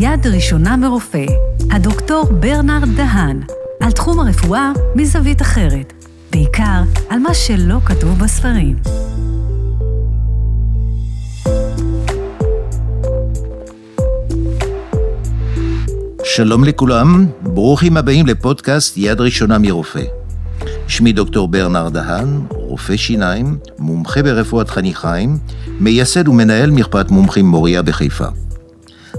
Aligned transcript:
יד 0.00 0.26
ראשונה 0.26 0.76
מרופא, 0.76 1.26
הדוקטור 1.70 2.24
ברנרד 2.40 2.88
דהן, 2.96 3.42
על 3.80 3.92
תחום 3.92 4.20
הרפואה 4.20 4.72
מזווית 4.94 5.42
אחרת, 5.42 5.92
בעיקר 6.32 6.82
על 7.08 7.18
מה 7.18 7.34
שלא 7.34 7.78
כתוב 7.84 8.18
בספרים. 8.18 8.76
שלום 16.24 16.64
לכולם, 16.64 17.26
ברוכים 17.42 17.96
הבאים 17.96 18.26
לפודקאסט 18.26 18.96
יד 18.96 19.20
ראשונה 19.20 19.58
מרופא. 19.58 20.04
שמי 20.88 21.12
דוקטור 21.12 21.48
ברנרד 21.48 21.92
דהן, 21.92 22.40
רופא 22.50 22.96
שיניים, 22.96 23.58
מומחה 23.78 24.22
ברפואת 24.22 24.70
חניכיים, 24.70 25.38
מייסד 25.80 26.28
ומנהל 26.28 26.70
מרפאת 26.70 27.10
מומחים 27.10 27.46
מוריה 27.46 27.82
בחיפה. 27.82 28.28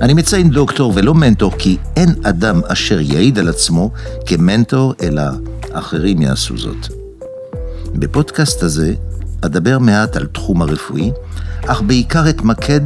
אני 0.02 0.14
מציין 0.14 0.50
דוקטור 0.50 0.94
ולא 0.96 1.14
מנטור 1.14 1.52
כי 1.58 1.78
אין 1.96 2.16
אדם 2.24 2.62
אשר 2.68 3.00
יעיד 3.00 3.40
על 3.40 3.50
עצמו 3.50 3.92
כמנטור, 4.26 4.94
אלא 5.02 5.24
אחרים 5.72 6.22
יעשו 6.22 6.58
זאת. 6.58 6.88
בפודקאסט 7.96 8.64
הזה 8.64 8.94
אדבר 9.42 9.80
מעט 9.80 10.16
על 10.16 10.26
תחום 10.26 10.62
הרפואי, 10.62 11.12
אך 11.68 11.82
בעיקר 11.82 12.30
אתמקד 12.30 12.82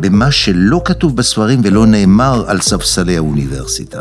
במה 0.00 0.30
שלא 0.30 0.82
כתוב 0.84 1.16
בספרים 1.16 1.60
ולא 1.64 1.86
נאמר 1.86 2.44
על 2.46 2.60
ספסלי 2.60 3.16
האוניברסיטה. 3.16 4.00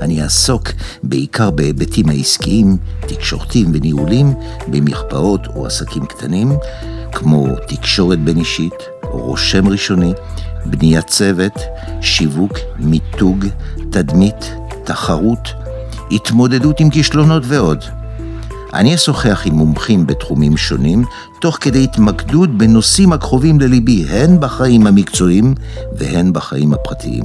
אני 0.00 0.22
אעסוק 0.22 0.68
בעיקר 1.02 1.50
בהיבטים 1.50 2.08
העסקיים, 2.08 2.76
תקשורתיים 3.00 3.70
וניהולים 3.74 4.34
במרפאות 4.68 5.46
או 5.46 5.66
עסקים 5.66 6.06
קטנים, 6.06 6.52
כמו 7.12 7.46
תקשורת 7.68 8.24
בין 8.24 8.36
אישית, 8.36 8.74
רושם 9.02 9.68
ראשוני, 9.68 10.12
בניית 10.70 11.06
צוות, 11.06 11.58
שיווק, 12.00 12.52
מיתוג, 12.78 13.46
תדמית, 13.90 14.52
תחרות, 14.84 15.48
התמודדות 16.10 16.80
עם 16.80 16.90
כישלונות 16.90 17.42
ועוד. 17.46 17.84
אני 18.74 18.94
אשוחח 18.94 19.42
עם 19.44 19.54
מומחים 19.54 20.06
בתחומים 20.06 20.56
שונים, 20.56 21.04
תוך 21.40 21.58
כדי 21.60 21.84
התמקדות 21.84 22.58
בנושאים 22.58 23.12
הקרובים 23.12 23.60
לליבי, 23.60 24.04
הן 24.08 24.40
בחיים 24.40 24.86
המקצועיים 24.86 25.54
והן 25.92 26.32
בחיים 26.32 26.74
הפרטיים. 26.74 27.24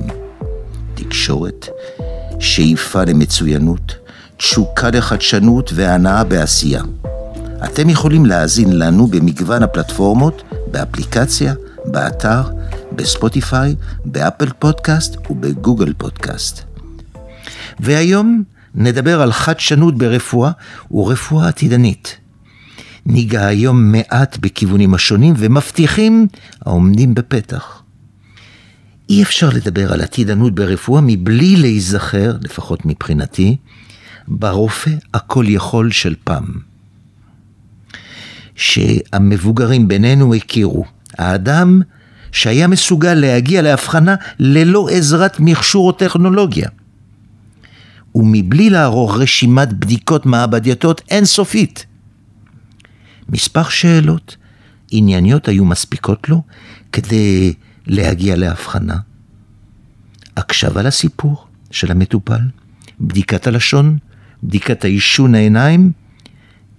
תקשורת, 0.96 1.68
שאיפה 2.40 3.04
למצוינות, 3.04 3.96
תשוקה 4.38 4.90
לחדשנות 4.90 5.72
והנאה 5.76 6.24
בעשייה. 6.24 6.82
אתם 7.66 7.90
יכולים 7.90 8.26
להאזין 8.26 8.80
לנו 8.80 9.08
במגוון 9.08 9.64
הפלטפורמות, 9.64 10.44
באפליקציה, 10.72 11.54
באתר, 11.86 12.42
בספוטיפיי, 12.96 13.76
באפל 14.06 14.50
פודקאסט 14.60 15.18
ובגוגל 15.30 15.94
פודקאסט. 15.94 16.62
והיום 17.80 18.44
נדבר 18.76 19.22
על 19.22 19.32
חדשנות 19.32 19.98
ברפואה 19.98 20.52
ורפואה 20.92 21.48
עתידנית. 21.48 22.18
ניגע 23.06 23.46
היום 23.46 23.92
מעט 23.92 24.38
בכיוונים 24.38 24.94
השונים 24.94 25.34
ומבטיחים 25.38 26.28
העומדים 26.66 27.14
בפתח. 27.14 27.84
אי 29.10 29.24
אפשר 29.24 29.50
לדבר 29.50 29.94
על 29.94 30.02
עתידנות 30.02 30.56
ברפואה 30.56 31.02
מבלי 31.02 31.56
להיזכר, 31.56 32.38
לפחות 32.42 32.86
מבחינתי, 32.86 33.58
ברופא 34.28 34.92
הכל 35.14 35.46
יכול 35.48 35.92
של 35.92 36.16
פעם. 36.24 36.46
שהמבוגרים 38.56 39.88
בינינו 39.88 40.34
הכירו. 40.34 40.86
האדם 41.18 41.82
שהיה 42.34 42.68
מסוגל 42.68 43.14
להגיע 43.14 43.62
להבחנה 43.62 44.16
ללא 44.40 44.88
עזרת 44.92 45.40
מכשור 45.40 45.88
או 45.88 45.92
טכנולוגיה. 45.92 46.70
ומבלי 48.16 48.70
לערוך 48.70 49.18
רשימת 49.18 49.74
בדיקות 49.74 50.26
מעבדתיות 50.26 51.02
אינסופית. 51.10 51.86
מספר 53.30 53.70
שאלות 53.70 54.38
ענייניות 54.92 55.48
היו 55.48 55.66
מספיקות 55.66 56.30
לו 56.30 56.42
כדי 56.92 57.54
להגיע 57.88 58.36
להבחנה. 58.36 58.98
הקשבה 60.38 60.82
לסיפור 60.82 61.48
של 61.72 61.92
המטופל, 61.92 62.42
בדיקת 63.00 63.48
הלשון, 63.48 63.98
בדיקת 64.44 64.84
העישון 64.84 65.36
העיניים, 65.36 65.92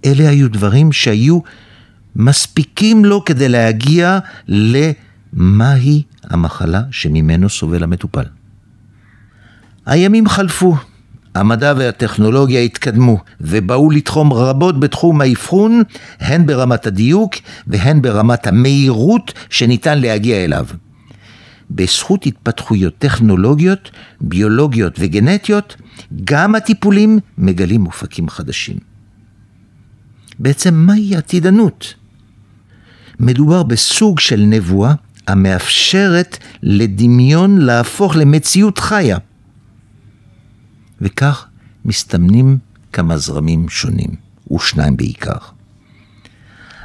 אלה 0.05 0.29
היו 0.29 0.49
דברים 0.51 0.91
שהיו 0.91 1.39
מספיקים 2.15 3.05
לו 3.05 3.25
כדי 3.25 3.49
להגיע 3.49 4.19
למהי 5.35 6.03
המחלה 6.23 6.81
שממנו 6.91 7.49
סובל 7.49 7.83
המטופל. 7.83 8.25
הימים 9.85 10.27
חלפו, 10.27 10.75
המדע 11.35 11.73
והטכנולוגיה 11.77 12.61
התקדמו 12.61 13.17
ובאו 13.41 13.91
לתחום 13.91 14.33
רבות 14.33 14.79
בתחום 14.79 15.21
האבחון, 15.21 15.83
הן 16.19 16.45
ברמת 16.45 16.87
הדיוק 16.87 17.33
והן 17.67 18.01
ברמת 18.01 18.47
המהירות 18.47 19.33
שניתן 19.49 20.01
להגיע 20.01 20.43
אליו. 20.45 20.65
בזכות 21.71 22.25
התפתחויות 22.25 22.93
טכנולוגיות, 22.97 23.91
ביולוגיות 24.21 24.95
וגנטיות, 24.99 25.75
גם 26.23 26.55
הטיפולים 26.55 27.19
מגלים 27.37 27.85
אופקים 27.85 28.29
חדשים. 28.29 28.77
בעצם 30.39 30.73
מהי 30.73 31.15
עתידנות? 31.15 31.93
מדובר 33.19 33.63
בסוג 33.63 34.19
של 34.19 34.41
נבואה 34.41 34.93
המאפשרת 35.27 36.37
לדמיון 36.63 37.57
להפוך 37.57 38.15
למציאות 38.15 38.79
חיה. 38.79 39.17
וכך 41.01 41.45
מסתמנים 41.85 42.57
כמה 42.93 43.17
זרמים 43.17 43.69
שונים, 43.69 44.09
ושניים 44.51 44.97
בעיקר. 44.97 45.37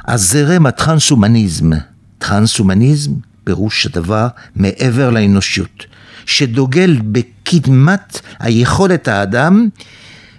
הזרם 0.07 0.65
הטרנס-הומניזם, 0.65 1.69
טרנס-הומניזם 2.17 3.11
פירוש 3.43 3.85
הדבר 3.85 4.27
מעבר 4.55 5.09
לאנושות, 5.09 5.85
שדוגל 6.25 6.99
בקדמת 7.01 8.21
היכולת 8.39 9.07
האדם, 9.07 9.69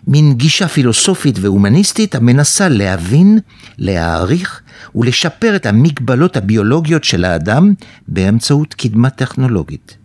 מין 0.06 0.34
גישה 0.34 0.68
פילוסופית 0.68 1.38
והומניסטית 1.38 2.14
המנסה 2.14 2.68
להבין, 2.68 3.38
להעריך 3.78 4.60
ולשפר 4.94 5.56
את 5.56 5.66
המגבלות 5.66 6.36
הביולוגיות 6.36 7.04
של 7.04 7.24
האדם 7.24 7.74
באמצעות 8.08 8.74
קדמה 8.74 9.10
טכנולוגית. 9.10 9.96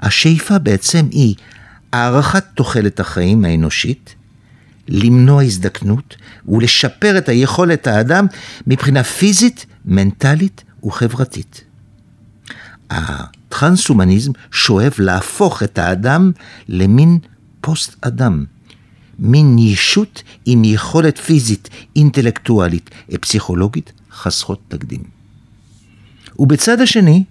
השאיפה 0.00 0.58
בעצם 0.58 1.06
היא 1.10 1.34
הארכת 1.92 2.44
תוחלת 2.54 3.00
החיים 3.00 3.44
האנושית, 3.44 4.14
למנוע 4.88 5.42
הזדקנות 5.42 6.16
ולשפר 6.48 7.18
את 7.18 7.28
היכולת 7.28 7.86
האדם 7.86 8.26
מבחינה 8.66 9.04
פיזית, 9.04 9.66
מנטלית 9.84 10.64
וחברתית. 10.84 11.64
הטרנס-הומניזם 12.90 14.32
שואף 14.50 14.98
להפוך 14.98 15.62
את 15.62 15.78
האדם 15.78 16.32
למין 16.68 17.18
פוסט-אדם, 17.60 18.44
מין 19.18 19.58
ישות 19.58 20.22
עם 20.46 20.64
יכולת 20.64 21.18
פיזית, 21.18 21.68
אינטלקטואלית 21.96 22.90
ופסיכולוגית 23.10 23.92
חסרות 24.12 24.60
תקדים. 24.68 25.02
ובצד 26.38 26.80
השני, 26.80 27.24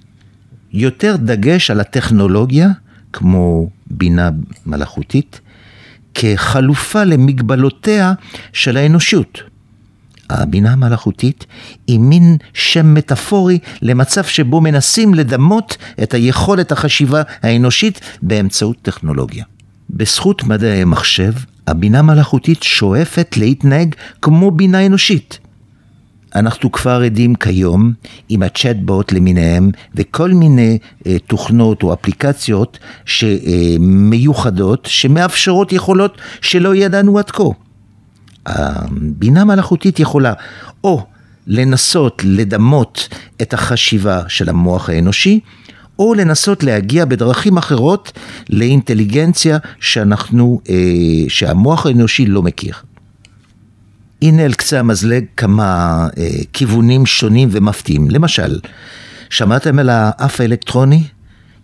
יותר 0.74 1.16
דגש 1.16 1.72
על 1.72 1.80
הטכנולוגיה, 1.80 2.70
כמו 3.14 3.70
בינה 3.88 4.30
מלאכותית, 4.66 5.42
כחלופה 6.14 7.04
למגבלותיה 7.04 8.14
של 8.54 8.78
האנושות. 8.78 9.40
הבינה 10.30 10.72
המלאכותית 10.74 11.46
היא 11.88 12.00
מין 12.00 12.38
שם 12.54 12.94
מטאפורי 12.94 13.60
למצב 13.82 14.24
שבו 14.24 14.62
מנסים 14.62 15.14
לדמות 15.14 15.78
את 16.04 16.14
היכולת 16.14 16.72
החשיבה 16.72 17.22
האנושית 17.42 18.00
באמצעות 18.22 18.78
טכנולוגיה. 18.82 19.46
בזכות 19.90 20.44
מדעי 20.44 20.82
המחשב, 20.82 21.34
הבינה 21.68 22.00
המלאכותית 22.00 22.64
שואפת 22.64 23.38
להתנהג 23.38 23.96
כמו 24.22 24.52
בינה 24.52 24.86
אנושית. 24.86 25.40
אנחנו 26.36 26.72
כבר 26.72 27.02
עדים 27.02 27.36
כיום 27.36 27.94
עם 28.30 28.44
הצ'טבוט 28.44 29.12
למיניהם 29.12 29.72
וכל 29.96 30.32
מיני 30.32 30.78
אה, 31.08 31.18
תוכנות 31.28 31.84
או 31.84 31.94
אפליקציות 31.94 32.80
שמיוחדות 33.06 34.88
שמאפשרות 34.92 35.74
יכולות 35.74 36.18
שלא 36.42 36.76
ידענו 36.76 37.20
עד 37.20 37.32
כה. 37.32 37.44
הבינה 38.46 39.42
המלאכותית 39.42 40.00
יכולה 40.00 40.34
או 40.84 41.06
לנסות 41.48 42.22
לדמות 42.26 43.10
את 43.42 43.54
החשיבה 43.54 44.22
של 44.28 44.50
המוח 44.50 44.90
האנושי, 44.90 45.40
או 46.00 46.14
לנסות 46.14 46.64
להגיע 46.64 47.06
בדרכים 47.06 47.58
אחרות 47.58 48.12
לאינטליגנציה 48.50 49.58
שאנחנו, 49.80 50.60
אה, 50.70 50.76
שהמוח 51.28 51.86
האנושי 51.86 52.26
לא 52.26 52.44
מכיר. 52.44 52.76
הנה 54.22 54.44
על 54.44 54.54
קצה 54.54 54.80
המזלג 54.80 55.26
כמה 55.38 56.08
אה, 56.18 56.30
כיוונים 56.54 57.06
שונים 57.06 57.50
ומפתיעים. 57.52 58.10
למשל, 58.10 58.60
שמעתם 59.30 59.80
על 59.80 59.90
האף 59.90 60.42
האלקטרוני? 60.42 61.04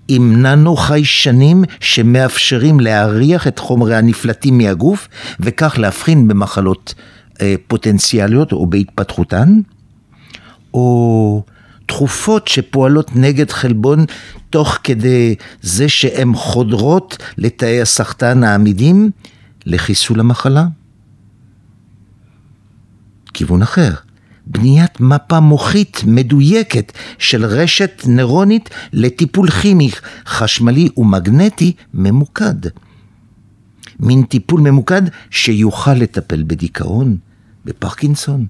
עם 0.08 0.42
ננו 0.42 0.76
חיישנים 0.76 1.64
שמאפשרים 1.80 2.80
להריח 2.80 3.48
את 3.48 3.60
חומרי 3.60 3.96
הנפלטים 3.96 4.58
מהגוף 4.58 5.08
וכך 5.40 5.76
להבחין 5.78 6.28
במחלות 6.28 6.94
אה, 7.42 7.56
פוטנציאליות 7.68 8.52
או 8.52 8.68
בהתפתחותן, 8.68 9.60
או 10.74 11.44
תכופות 11.92 12.48
שפועלות 12.48 13.16
נגד 13.16 13.52
חלבון 13.52 14.06
תוך 14.50 14.78
כדי 14.84 15.36
זה 15.62 15.90
שהן 15.90 16.34
חודרות 16.36 17.18
לתאי 17.38 17.82
הסחטן 17.82 18.44
העמידים 18.44 19.10
לחיסול 19.66 20.20
המחלה. 20.20 20.66
כיוון 23.34 23.62
אחר, 23.62 23.94
בניית 24.48 25.00
מפה 25.00 25.40
מוחית 25.40 26.02
מדויקת 26.06 26.92
של 27.18 27.46
רשת 27.46 28.02
נוירונית 28.08 28.70
לטיפול 28.94 29.50
כימי, 29.50 29.90
חשמלי 30.26 30.90
ומגנטי 30.98 31.74
ממוקד. 31.94 32.68
מין 34.00 34.24
טיפול 34.24 34.62
ממוקד 34.62 35.02
שיוכל 35.30 35.94
לטפל 35.94 36.44
בדיכאון, 36.48 37.18
בפרקינסון, 37.66 38.46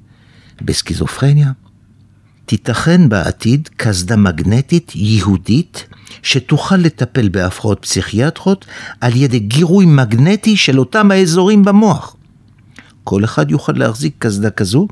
בסכיזופרניה. 0.62 1.52
תיתכן 2.52 3.10
בעתיד 3.10 3.70
קסדה 3.78 4.16
מגנטית 4.16 4.92
ייעודית 4.96 5.88
שתוכל 6.24 6.76
לטפל 6.76 7.30
בהפרעות 7.30 7.80
פסיכיאטרות 7.82 8.66
על 9.02 9.16
ידי 9.16 9.40
גירוי 9.40 9.86
מגנטי 9.86 10.58
של 10.58 10.80
אותם 10.80 11.12
האזורים 11.12 11.66
במוח. 11.66 12.16
כל 13.04 13.24
אחד 13.24 13.52
יוכל 13.52 13.72
להחזיק 13.72 14.16
קסדה 14.20 14.50
כזו, 14.50 14.88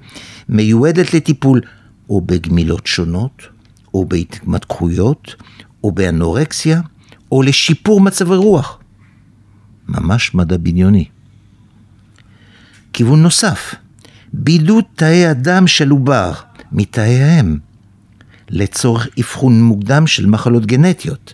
מיועדת 0.50 1.14
לטיפול 1.14 1.62
או 2.10 2.22
בגמילות 2.22 2.88
שונות, 2.88 3.42
או 3.94 4.06
בהתמתחויות, 4.06 5.36
או 5.84 5.92
באנורקסיה, 5.92 6.82
או 7.32 7.42
לשיפור 7.42 8.02
מצבי 8.02 8.36
רוח. 8.36 8.80
ממש 9.88 10.36
מדע 10.36 10.58
בניוני. 10.58 11.06
כיוון 12.94 13.22
נוסף, 13.22 13.76
בידוד 14.34 14.84
תאי 14.96 15.26
הדם 15.26 15.68
של 15.68 15.90
עובר 15.90 16.32
מתאי 16.72 17.24
האם, 17.24 17.58
לצורך 18.50 19.08
אבחון 19.20 19.64
מוקדם 19.64 20.08
של 20.08 20.26
מחלות 20.26 20.66
גנטיות. 20.66 21.34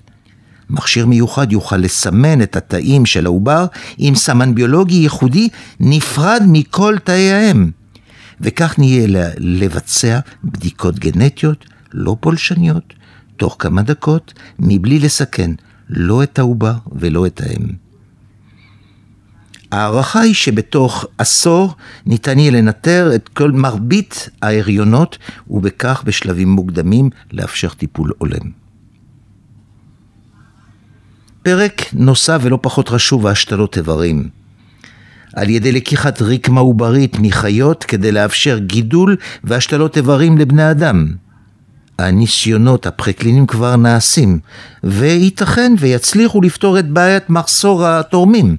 מכשיר 0.69 1.05
מיוחד 1.05 1.51
יוכל 1.51 1.77
לסמן 1.77 2.41
את 2.41 2.55
התאים 2.55 3.05
של 3.05 3.25
העובר 3.25 3.65
עם 3.97 4.15
סמן 4.15 4.55
ביולוגי 4.55 4.95
ייחודי 4.95 5.49
נפרד 5.79 6.41
מכל 6.47 6.95
תאי 7.03 7.31
האם, 7.31 7.71
וכך 8.41 8.79
נהיה 8.79 9.07
לבצע 9.37 10.19
בדיקות 10.43 10.99
גנטיות 10.99 11.65
לא 11.93 12.17
פולשניות 12.19 12.93
תוך 13.37 13.55
כמה 13.59 13.81
דקות 13.81 14.33
מבלי 14.59 14.99
לסכן 14.99 15.51
לא 15.89 16.23
את 16.23 16.39
העובר 16.39 16.73
ולא 16.91 17.25
את 17.25 17.41
האם. 17.41 17.84
ההערכה 19.75 20.19
היא 20.19 20.33
שבתוך 20.33 21.05
עשור 21.17 21.73
ניתן 22.05 22.39
יהיה 22.39 22.51
לנטר 22.51 23.11
את 23.15 23.29
כל 23.29 23.51
מרבית 23.51 24.29
ההריונות 24.41 25.17
ובכך 25.49 26.03
בשלבים 26.05 26.49
מוקדמים 26.49 27.09
לאפשר 27.31 27.69
טיפול 27.69 28.11
הולם. 28.17 28.51
פרק 31.43 31.81
נוסף 31.93 32.39
ולא 32.41 32.59
פחות 32.61 32.89
חשוב, 32.89 33.27
השתלות 33.27 33.77
איברים. 33.77 34.29
על 35.35 35.49
ידי 35.49 35.71
לקיחת 35.71 36.21
רקמה 36.21 36.61
עוברית 36.61 37.17
מחיות 37.19 37.83
כדי 37.83 38.11
לאפשר 38.11 38.57
גידול 38.57 39.17
והשתלות 39.43 39.97
איברים 39.97 40.37
לבני 40.37 40.71
אדם. 40.71 41.07
הניסיונות 41.99 42.87
הפרקלינים 42.87 43.47
כבר 43.47 43.75
נעשים, 43.75 44.39
וייתכן 44.83 45.73
ויצליחו 45.79 46.41
לפתור 46.41 46.79
את 46.79 46.89
בעיית 46.89 47.29
מחסור 47.29 47.85
התורמים. 47.85 48.55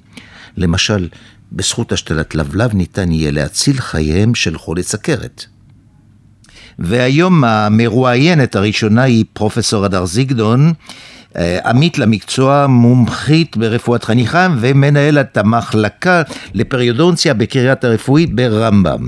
למשל, 0.57 1.07
בזכות 1.51 1.91
השתלת 1.91 2.35
לבלב 2.35 2.73
ניתן 2.73 3.11
יהיה 3.11 3.31
להציל 3.31 3.77
חייהם 3.77 4.35
של 4.35 4.57
חולי 4.57 4.83
סכרת. 4.83 5.45
והיום 6.79 7.43
המרואיינת 7.43 8.55
הראשונה 8.55 9.03
היא 9.03 9.25
פרופסור 9.33 9.85
הדר 9.85 10.05
זיגדון, 10.05 10.73
עמית 11.65 11.97
למקצוע, 11.99 12.67
מומחית 12.67 13.57
ברפואת 13.57 14.03
חניכה 14.03 14.47
ומנהלת 14.59 15.37
המחלקה 15.37 16.21
לפריודונציה 16.53 17.33
בקריית 17.33 17.83
הרפואית 17.83 18.35
ברמב"ם. 18.35 19.07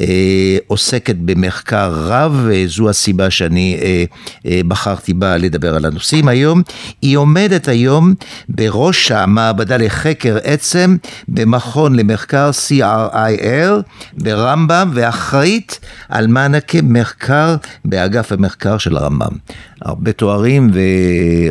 אה, 0.00 0.56
עוסקת 0.66 1.16
במחקר 1.16 1.92
רב, 1.94 2.40
וזו 2.44 2.90
הסיבה 2.90 3.30
שאני 3.30 3.78
אה, 3.82 4.04
אה, 4.46 4.60
בחרתי 4.68 5.14
בה 5.14 5.36
לדבר 5.36 5.74
על 5.74 5.84
הנושאים 5.84 6.28
היום. 6.28 6.62
היא 7.02 7.16
עומדת 7.16 7.68
היום 7.68 8.14
בראש 8.48 9.10
המעבדה 9.10 9.76
לחקר 9.76 10.38
עצם 10.44 10.96
במכון 11.28 11.96
למחקר 11.96 12.50
CRIR 12.68 13.82
ברמב"ם, 14.12 14.90
ואחראית 14.94 15.80
על 16.08 16.26
מענקי 16.26 16.80
מחקר 16.82 17.56
באגף 17.84 18.32
המחקר 18.32 18.78
של 18.78 18.96
הרמב"ם. 18.96 19.32
הרבה 19.82 20.12
תוארים 20.12 20.70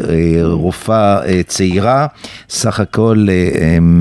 ורופאה 0.08 1.44
צעירה, 1.48 2.08
סך 2.50 2.80
הכל 2.80 3.28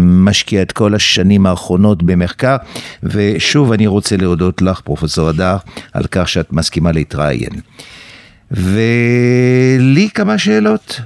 משקיעה 0.00 0.62
את 0.62 0.72
כל 0.72 0.94
השנים 0.94 1.46
האחרונות 1.46 2.02
במחקר, 2.02 2.56
ושוב 3.02 3.72
אני 3.72 3.87
רוצה 3.87 4.16
להודות 4.16 4.62
לך, 4.62 4.81
פרופסור 4.81 5.31
אדר, 5.31 5.56
על 5.93 6.04
כך 6.10 6.28
שאת 6.28 6.52
מסכימה 6.52 6.93
להתראיין. 6.93 7.60
ולי 8.50 10.08
כמה 10.14 10.38
שאלות. 10.38 11.00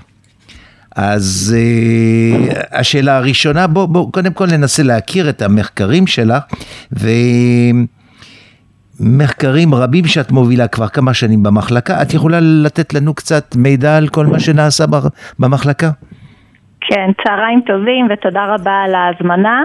אז 0.96 1.54
uh, 1.56 2.56
השאלה 2.72 3.16
הראשונה, 3.16 3.66
בואו 3.66 3.88
בוא, 3.88 4.12
קודם 4.12 4.32
כל 4.32 4.46
ננסה 4.46 4.82
להכיר 4.82 5.28
את 5.28 5.42
המחקרים 5.42 6.06
שלך, 6.06 6.42
ומחקרים 9.00 9.74
רבים 9.74 10.04
שאת 10.04 10.30
מובילה 10.32 10.68
כבר 10.68 10.88
כמה 10.88 11.14
שנים 11.14 11.42
במחלקה, 11.42 12.02
את 12.02 12.14
יכולה 12.14 12.38
לתת 12.40 12.94
לנו 12.94 13.14
קצת 13.14 13.56
מידע 13.56 13.96
על 13.96 14.08
כל 14.08 14.26
מה 14.26 14.40
שנעשה 14.40 14.84
במחלקה? 15.38 15.90
כן, 16.80 17.10
צהריים 17.24 17.60
טובים 17.60 18.08
ותודה 18.10 18.54
רבה 18.54 18.72
על 18.72 18.94
ההזמנה. 18.94 19.62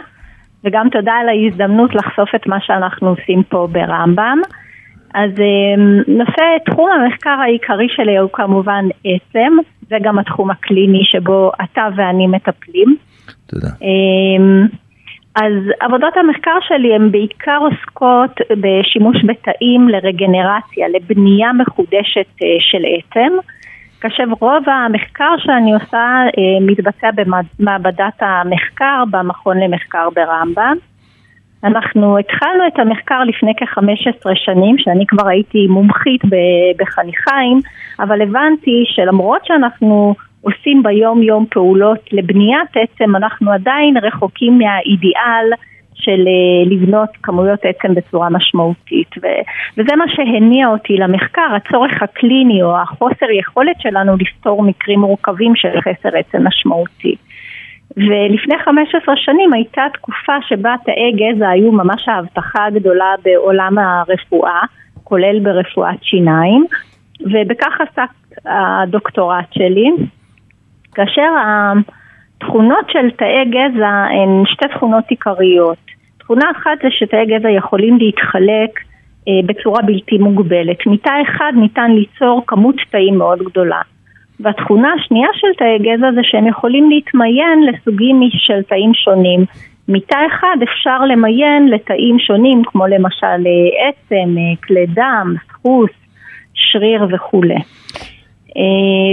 וגם 0.64 0.88
תודה 0.92 1.14
על 1.14 1.30
ההזדמנות 1.30 1.96
לחשוף 1.96 2.36
את 2.36 2.48
מה 2.48 2.58
שאנחנו 2.62 3.10
עושים 3.10 3.44
פה 3.44 3.68
ברמב"ם. 3.72 4.38
אז 5.14 5.32
אמ, 5.40 6.02
נושא 6.08 6.44
תחום 6.66 6.90
המחקר 6.92 7.38
העיקרי 7.42 7.88
שלי 7.90 8.18
הוא 8.18 8.30
כמובן 8.34 8.86
עצם, 9.06 9.52
זה 9.90 9.96
גם 10.04 10.20
התחום 10.20 10.52
הקליני 10.52 11.02
שבו 11.04 11.52
אתה 11.64 11.82
ואני 11.96 12.28
מטפלים. 12.28 12.96
תודה. 13.48 13.68
אז 15.36 15.54
עבודות 15.80 16.18
המחקר 16.18 16.58
שלי 16.68 16.96
הן 16.96 17.12
בעיקר 17.12 17.58
עוסקות 17.62 18.32
בשימוש 18.52 19.18
בתאים 19.26 19.90
לרגנרציה, 19.90 20.88
לבנייה 20.88 21.54
מחודשת 21.54 22.32
אה, 22.44 22.48
של 22.60 22.84
עצם. 22.98 23.34
כאשר 24.02 24.24
רוב 24.40 24.64
המחקר 24.70 25.34
שאני 25.38 25.74
עושה 25.74 26.22
אה, 26.38 26.60
מתבצע 26.62 27.10
במעבדת 27.12 28.20
המחקר 28.20 29.04
במכון 29.12 29.58
למחקר 29.60 30.10
ברמב"ם. 30.16 30.76
אנחנו 31.64 32.18
התחלנו 32.18 32.68
את 32.68 32.80
המחקר 32.80 33.24
לפני 33.24 33.52
כ-15 33.58 34.32
שנים, 34.36 34.78
שאני 34.78 35.06
כבר 35.08 35.28
הייתי 35.28 35.68
מומחית 35.68 36.22
בחניכיים, 36.78 37.60
אבל 38.00 38.22
הבנתי 38.22 38.84
שלמרות 38.86 39.46
שאנחנו 39.46 40.16
עושים 40.42 40.84
ביום 40.84 41.24
יום 41.24 41.46
פעולות 41.50 42.00
לבניית 42.12 42.70
עצם, 42.76 43.16
אנחנו 43.16 43.52
עדיין 43.52 43.98
רחוקים 43.98 44.58
מהאידיאל 44.58 45.54
של 45.94 46.28
אה, 46.28 46.76
לבנות 46.76 47.10
כמויות 47.24 47.60
עצם 47.64 47.96
בצורה 47.96 48.30
משמעותית 48.30 49.10
ו, 49.22 49.28
וזה 49.78 49.96
מה 49.96 50.06
שהניע 50.08 50.68
אותי 50.68 50.98
למחקר, 50.98 51.56
הצורך 51.56 52.02
הקליני 52.02 52.64
או 52.64 52.78
החוסר 52.78 53.32
יכולת 53.40 53.76
שלנו 53.80 54.16
לפתור 54.18 54.64
מקרים 54.64 55.00
מורכבים 55.00 55.56
של 55.56 55.82
חסר 55.82 56.18
עצם 56.18 56.48
משמעותי. 56.48 57.16
ולפני 57.98 58.56
15 58.66 59.16
שנים 59.18 59.54
הייתה 59.54 59.82
תקופה 59.94 60.34
שבה 60.48 60.76
תאי 60.86 61.12
גזע 61.12 61.50
היו 61.50 61.72
ממש 61.72 62.08
ההבטחה 62.08 62.66
הגדולה 62.66 63.14
בעולם 63.24 63.78
הרפואה, 63.78 64.62
כולל 65.04 65.40
ברפואת 65.40 66.04
שיניים, 66.04 66.66
ובכך 67.22 67.82
עסק 67.82 68.12
הדוקטורט 68.46 69.54
שלי, 69.54 69.92
כאשר 70.94 71.32
התכונות 72.38 72.86
של 72.90 73.12
תאי 73.12 73.46
גזע 73.46 73.88
הן 73.88 74.44
שתי 74.46 74.68
תכונות 74.68 75.04
עיקריות. 75.08 75.78
תכונה 76.18 76.52
אחת 76.52 76.78
זה 76.84 76.88
שתאי 76.92 77.26
גזע 77.26 77.50
יכולים 77.50 77.98
להתחלק 77.98 78.80
אה, 79.28 79.34
בצורה 79.46 79.82
בלתי 79.82 80.18
מוגבלת. 80.18 80.78
מתא 80.86 81.12
אחד 81.22 81.54
ניתן 81.56 81.92
ליצור 81.92 82.44
כמות 82.48 82.76
תאים 82.92 83.18
מאוד 83.18 83.40
גדולה. 83.40 83.82
והתכונה 84.40 84.94
השנייה 84.94 85.30
של 85.34 85.48
תאי 85.58 85.78
גזע 85.80 86.12
זה 86.16 86.22
שהם 86.24 86.48
יכולים 86.48 86.90
להתמיין 86.90 87.60
לסוגים 87.64 88.20
של 88.32 88.64
תאים 88.64 88.92
שונים. 88.94 89.46
מתא 89.88 90.18
אחד 90.28 90.56
אפשר 90.64 91.00
למיין 91.00 91.68
לתאים 91.68 92.20
שונים 92.20 92.62
כמו 92.66 92.88
למשל 92.88 93.26
אה, 93.48 93.90
עצם, 93.90 94.38
אה, 94.38 94.68
כלי 94.68 94.86
דם, 94.86 95.36
סחוס, 95.48 95.92
שריר 96.54 97.08
וכולי. 97.12 97.60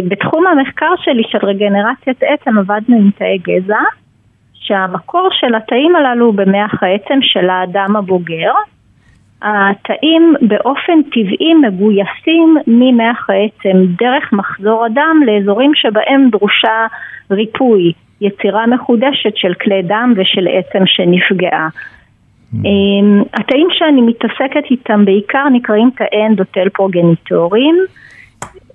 בתחום 0.09 0.47
המחקר 0.47 0.91
שלי 0.97 1.23
של 1.29 1.39
רגנרציית 1.43 2.23
עצם 2.23 2.59
עבדנו 2.59 2.97
עם 2.97 3.11
תאי 3.11 3.39
גזע, 3.39 3.83
שהמקור 4.55 5.29
של 5.33 5.55
התאים 5.55 5.97
הללו 5.97 6.27
הוא 6.27 6.35
במח 6.35 6.83
העצם 6.83 7.19
של 7.23 7.51
האדם 7.51 7.97
הבוגר. 7.97 8.53
התאים 9.43 10.35
באופן 10.41 11.03
טבעי 11.03 11.55
מגויסים 11.55 12.57
ממח 12.67 13.31
העצם 13.31 13.85
דרך 13.99 14.33
מחזור 14.33 14.85
הדם 14.85 15.21
לאזורים 15.27 15.73
שבהם 15.75 16.29
דרושה 16.31 16.87
ריפוי, 17.31 17.93
יצירה 18.21 18.67
מחודשת 18.67 19.37
של 19.37 19.55
כלי 19.55 19.83
דם 19.83 20.13
ושל 20.17 20.49
עצם 20.49 20.87
שנפגעה. 20.87 21.69
Mm. 22.55 22.59
התאים 23.35 23.69
שאני 23.71 24.01
מתעסקת 24.01 24.71
איתם 24.71 25.05
בעיקר 25.05 25.49
נקראים 25.53 25.91
תאי 25.97 26.27
אנדוטל 26.27 26.69
פרוגניטוריים 26.69 27.77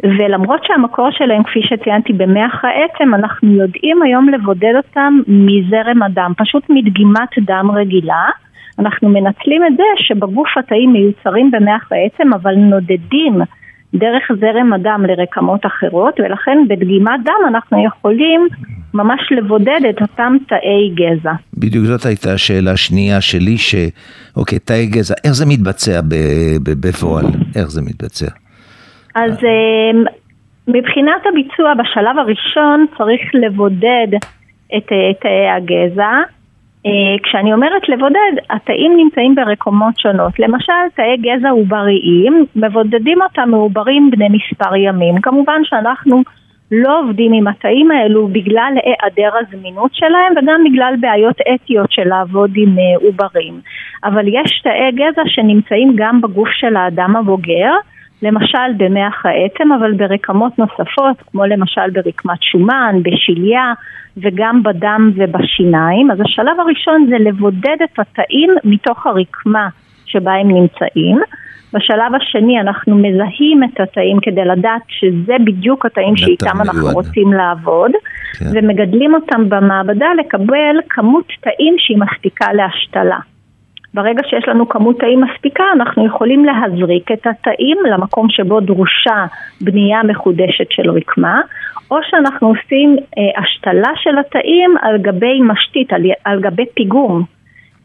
ולמרות 0.04 0.60
שהמקור 0.64 1.10
שלהם 1.12 1.44
כפי 1.44 1.60
שציינתי 1.64 2.14
במח 2.14 2.66
העצם 2.66 3.14
אנחנו 3.14 3.54
יודעים 3.54 4.02
היום 4.02 4.30
לבודד 4.30 4.74
אותם 4.76 5.20
מזרם 5.28 6.04
הדם, 6.04 6.32
פשוט 6.38 6.64
מדגימת 6.70 7.30
דם 7.46 7.72
רגילה 7.74 8.26
אנחנו 8.80 9.10
מנצלים 9.10 9.66
את 9.66 9.78
זה 9.78 9.84
שבגוף 9.98 10.50
התאים 10.58 10.94
מיוצרים 10.94 11.52
במח 11.52 11.92
העצם 11.92 12.34
אבל 12.34 12.56
נודדים 12.56 13.42
דרך 13.94 14.24
זרם 14.40 14.74
הדם 14.74 15.06
לרקמות 15.08 15.66
אחרות 15.66 16.20
ולכן 16.20 16.58
בדגימת 16.70 17.20
דם 17.26 17.48
אנחנו 17.48 17.86
יכולים 17.86 18.48
ממש 18.94 19.22
לבודד 19.32 19.80
את 19.90 20.02
אותם 20.02 20.38
תאי 20.48 20.90
גזע. 20.96 21.32
בדיוק 21.58 21.86
זאת 21.86 22.06
הייתה 22.06 22.34
השאלה 22.34 22.72
השנייה 22.72 23.22
שלי, 23.22 23.58
שאוקיי, 23.58 24.60
תאי 24.60 24.86
גזע, 24.86 25.14
איך 25.24 25.34
זה 25.34 25.46
מתבצע 25.46 26.02
בפועל? 26.64 27.26
איך 27.56 27.68
זה 27.68 27.82
מתבצע? 27.82 28.43
אז 29.16 29.32
אמ, 29.44 30.04
מבחינת 30.68 31.26
הביצוע 31.26 31.74
בשלב 31.74 32.18
הראשון 32.18 32.86
צריך 32.98 33.22
לבודד 33.34 34.08
את 34.78 34.88
תאי 35.22 35.50
הגזע. 35.50 36.12
אה, 36.86 37.16
כשאני 37.24 37.54
אומרת 37.54 37.90
לבודד, 37.90 38.34
התאים 38.50 38.98
נמצאים 38.98 39.36
ברקומות 39.36 40.00
שונות. 40.00 40.40
למשל, 40.40 40.74
תאי 40.96 41.18
גזע 41.18 41.50
עובריים, 41.50 42.46
מבודדים 42.56 43.22
אותם 43.22 43.50
מעוברים 43.50 44.12
בני 44.12 44.28
מספר 44.30 44.76
ימים. 44.76 45.22
כמובן 45.22 45.62
שאנחנו 45.64 46.24
לא 46.72 47.00
עובדים 47.00 47.34
עם 47.34 47.48
התאים 47.48 47.92
האלו 47.92 48.28
בגלל 48.28 48.74
היעדר 48.84 49.38
הזמינות 49.42 49.92
שלהם 49.94 50.34
וגם 50.38 50.62
בגלל 50.72 50.94
בעיות 51.00 51.36
אתיות 51.56 51.92
של 51.92 52.04
לעבוד 52.08 52.52
עם 52.56 52.80
אה, 52.80 53.08
עוברים. 53.08 53.54
אבל 54.04 54.28
יש 54.28 54.62
תאי 54.64 54.92
גזע 54.92 55.22
שנמצאים 55.26 55.94
גם 55.96 56.22
בגוף 56.22 56.50
של 56.50 56.76
האדם 56.76 57.16
הבוגר, 57.16 57.72
למשל 58.24 58.70
במח 58.78 59.26
העצם, 59.26 59.72
אבל 59.72 59.94
ברקמות 59.94 60.60
נוספות, 60.60 61.18
כמו 61.32 61.46
למשל 61.46 61.90
ברקמת 61.94 62.42
שומן, 62.42 62.96
בשליה 63.04 63.74
וגם 64.18 64.64
בדם 64.64 65.12
ובשיניים. 65.16 66.12
אז 66.12 66.22
השלב 66.22 66.60
הראשון 66.60 67.08
זה 67.10 67.16
לבודד 67.20 67.78
את 67.84 68.00
התאים 68.00 68.50
מתוך 68.64 69.08
הרקמה 69.08 69.68
שבה 70.06 70.32
הם 70.34 70.48
נמצאים. 70.48 71.20
בשלב 71.74 72.16
השני 72.16 72.60
אנחנו 72.60 72.96
מזהים 72.96 73.64
את 73.64 73.80
התאים 73.80 74.18
כדי 74.22 74.46
לדעת 74.46 74.82
שזה 74.88 75.34
בדיוק 75.46 75.86
התאים 75.86 76.16
שאיתם 76.16 76.62
אנחנו 76.62 76.88
רוצים 76.94 77.34
לעבוד 77.34 77.92
כן. 78.40 78.46
ומגדלים 78.54 79.14
אותם 79.14 79.50
במעבדה 79.50 80.08
לקבל 80.20 80.76
כמות 80.90 81.28
תאים 81.42 81.76
שהיא 81.78 81.98
מספיקה 81.98 82.54
להשתלה. 82.54 83.33
ברגע 83.94 84.22
שיש 84.30 84.48
לנו 84.48 84.70
כמות 84.70 85.00
תאים 85.00 85.22
מספיקה 85.22 85.64
אנחנו 85.76 86.06
יכולים 86.06 86.46
להזריק 86.46 87.12
את 87.12 87.28
התאים 87.28 87.78
למקום 87.92 88.28
שבו 88.30 88.60
דרושה 88.60 89.26
בנייה 89.62 90.04
מחודשת 90.04 90.68
של 90.70 90.90
רקמה 90.92 91.42
או 91.92 91.98
שאנחנו 92.10 92.48
עושים 92.48 92.96
אה, 93.18 93.42
השתלה 93.42 93.92
של 94.04 94.18
התאים 94.20 94.76
על 94.82 94.98
גבי 94.98 95.42
משתית, 95.42 95.94
על, 95.94 96.02
על 96.26 96.42
גבי 96.42 96.66
פיגום 96.76 97.24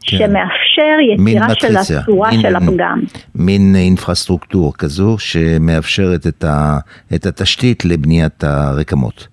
כן. 0.02 0.16
שמאפשר 0.16 0.96
יצירה 1.14 1.54
של 1.54 1.76
הצורה 1.76 2.30
מין, 2.30 2.40
של 2.40 2.56
הפגם. 2.56 3.00
מין 3.34 3.76
אינפרסטרוקטור 3.76 4.72
כזו 4.78 5.18
שמאפשרת 5.18 6.26
את, 6.26 6.44
ה, 6.44 6.78
את 7.14 7.26
התשתית 7.26 7.84
לבניית 7.84 8.44
הרקמות. 8.44 9.28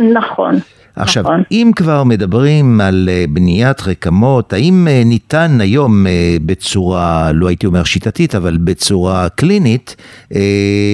נכון. 0.00 0.54
עכשיו, 1.02 1.22
נכון. 1.22 1.42
אם 1.52 1.70
כבר 1.76 2.04
מדברים 2.04 2.80
על 2.80 3.08
אה, 3.08 3.24
בניית 3.28 3.80
רקמות, 3.88 4.52
האם 4.52 4.86
אה, 4.88 5.02
ניתן 5.04 5.60
היום 5.60 6.06
אה, 6.06 6.36
בצורה, 6.46 7.30
לא 7.34 7.48
הייתי 7.48 7.66
אומר 7.66 7.84
שיטתית, 7.84 8.34
אבל 8.34 8.56
בצורה 8.64 9.28
קלינית, 9.28 9.96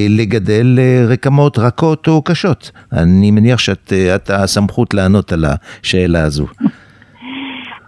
לגדל 0.08 0.66
רקמות 1.08 1.58
רכות 1.58 2.08
או 2.08 2.22
קשות? 2.22 2.70
אני 2.92 3.30
מניח 3.30 3.58
שאת 3.58 4.30
הסמכות 4.30 4.94
לענות 4.94 5.32
על 5.32 5.44
השאלה 5.44 6.22
הזו. 6.22 6.46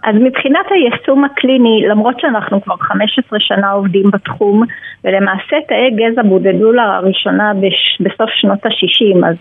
אז 0.03 0.15
מבחינת 0.15 0.65
היישום 0.69 1.25
הקליני, 1.25 1.83
למרות 1.89 2.19
שאנחנו 2.19 2.61
כבר 2.61 2.75
15 2.77 3.39
שנה 3.39 3.71
עובדים 3.71 4.11
בתחום, 4.13 4.63
ולמעשה 5.03 5.55
תאי 5.67 5.89
גזע 5.95 6.21
בודדו 6.23 6.71
לראשונה 6.71 7.51
בסוף 7.99 8.29
שנות 8.29 8.65
ה-60, 8.65 9.27
אז 9.27 9.35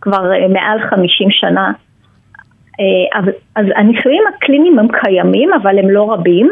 כבר 0.00 0.22
מעל 0.52 0.78
50 0.90 1.28
שנה, 1.30 1.72
אז 3.56 3.64
הניסויים 3.76 4.22
הקליניים 4.34 4.78
הם 4.78 4.88
קיימים, 4.88 5.50
אבל 5.62 5.78
הם 5.78 5.90
לא 5.90 6.12
רבים. 6.12 6.48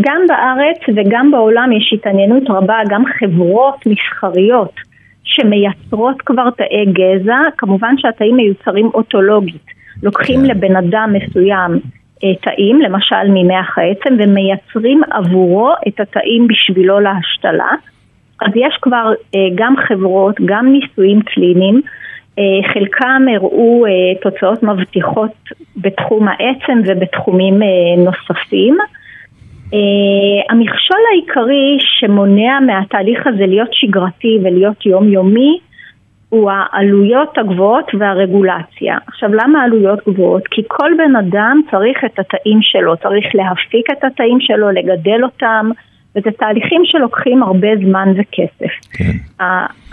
גם 0.00 0.20
בארץ 0.28 0.78
וגם 0.96 1.30
בעולם 1.30 1.72
יש 1.72 1.92
התעניינות 1.92 2.42
רבה, 2.48 2.78
גם 2.88 3.04
חברות 3.18 3.86
מסחריות 3.86 4.72
שמייצרות 5.24 6.22
כבר 6.22 6.50
תאי 6.50 6.86
גזע, 6.86 7.38
כמובן 7.58 7.94
שהתאים 7.98 8.36
מיוצרים 8.36 8.90
אוטולוגית. 8.94 9.66
לוקחים 10.02 10.40
כן. 10.40 10.46
לבן 10.46 10.76
אדם 10.76 11.12
מסוים 11.12 11.80
אה, 12.24 12.34
תאים, 12.42 12.80
למשל 12.80 13.28
ממח 13.28 13.78
העצם, 13.78 14.14
ומייצרים 14.18 15.00
עבורו 15.10 15.72
את 15.88 16.00
התאים 16.00 16.48
בשבילו 16.48 17.00
להשתלה. 17.00 17.70
אז 18.40 18.52
יש 18.56 18.78
כבר 18.82 19.12
אה, 19.34 19.40
גם 19.54 19.74
חברות, 19.88 20.36
גם 20.44 20.72
ניסויים 20.72 21.20
קליניים 21.22 21.76
אה, 21.76 21.90
חלקם 22.72 23.22
הראו 23.36 23.86
אה, 23.86 23.90
תוצאות 24.22 24.62
מבטיחות 24.62 25.32
בתחום 25.76 26.28
העצם 26.28 26.80
ובתחומים 26.86 27.62
אה, 27.62 27.68
נוספים. 28.04 28.76
המכשול 30.50 30.98
העיקרי 31.12 31.78
שמונע 31.80 32.60
מהתהליך 32.66 33.26
הזה 33.26 33.46
להיות 33.46 33.68
שגרתי 33.72 34.38
ולהיות 34.42 34.86
יומיומי 34.86 35.58
הוא 36.28 36.50
העלויות 36.50 37.38
הגבוהות 37.38 37.90
והרגולציה. 37.98 38.98
עכשיו 39.06 39.30
למה 39.34 39.62
עלויות 39.62 39.98
גבוהות? 40.08 40.42
כי 40.50 40.62
כל 40.68 40.90
בן 40.98 41.16
אדם 41.16 41.60
צריך 41.70 42.04
את 42.04 42.18
התאים 42.18 42.58
שלו, 42.62 42.96
צריך 42.96 43.26
להפיק 43.34 43.86
את 43.92 44.04
התאים 44.04 44.40
שלו, 44.40 44.70
לגדל 44.70 45.24
אותם, 45.24 45.70
וזה 46.16 46.30
תהליכים 46.38 46.82
שלוקחים 46.84 47.42
הרבה 47.42 47.68
זמן 47.76 48.08
וכסף. 48.16 48.92
כן. 48.92 49.44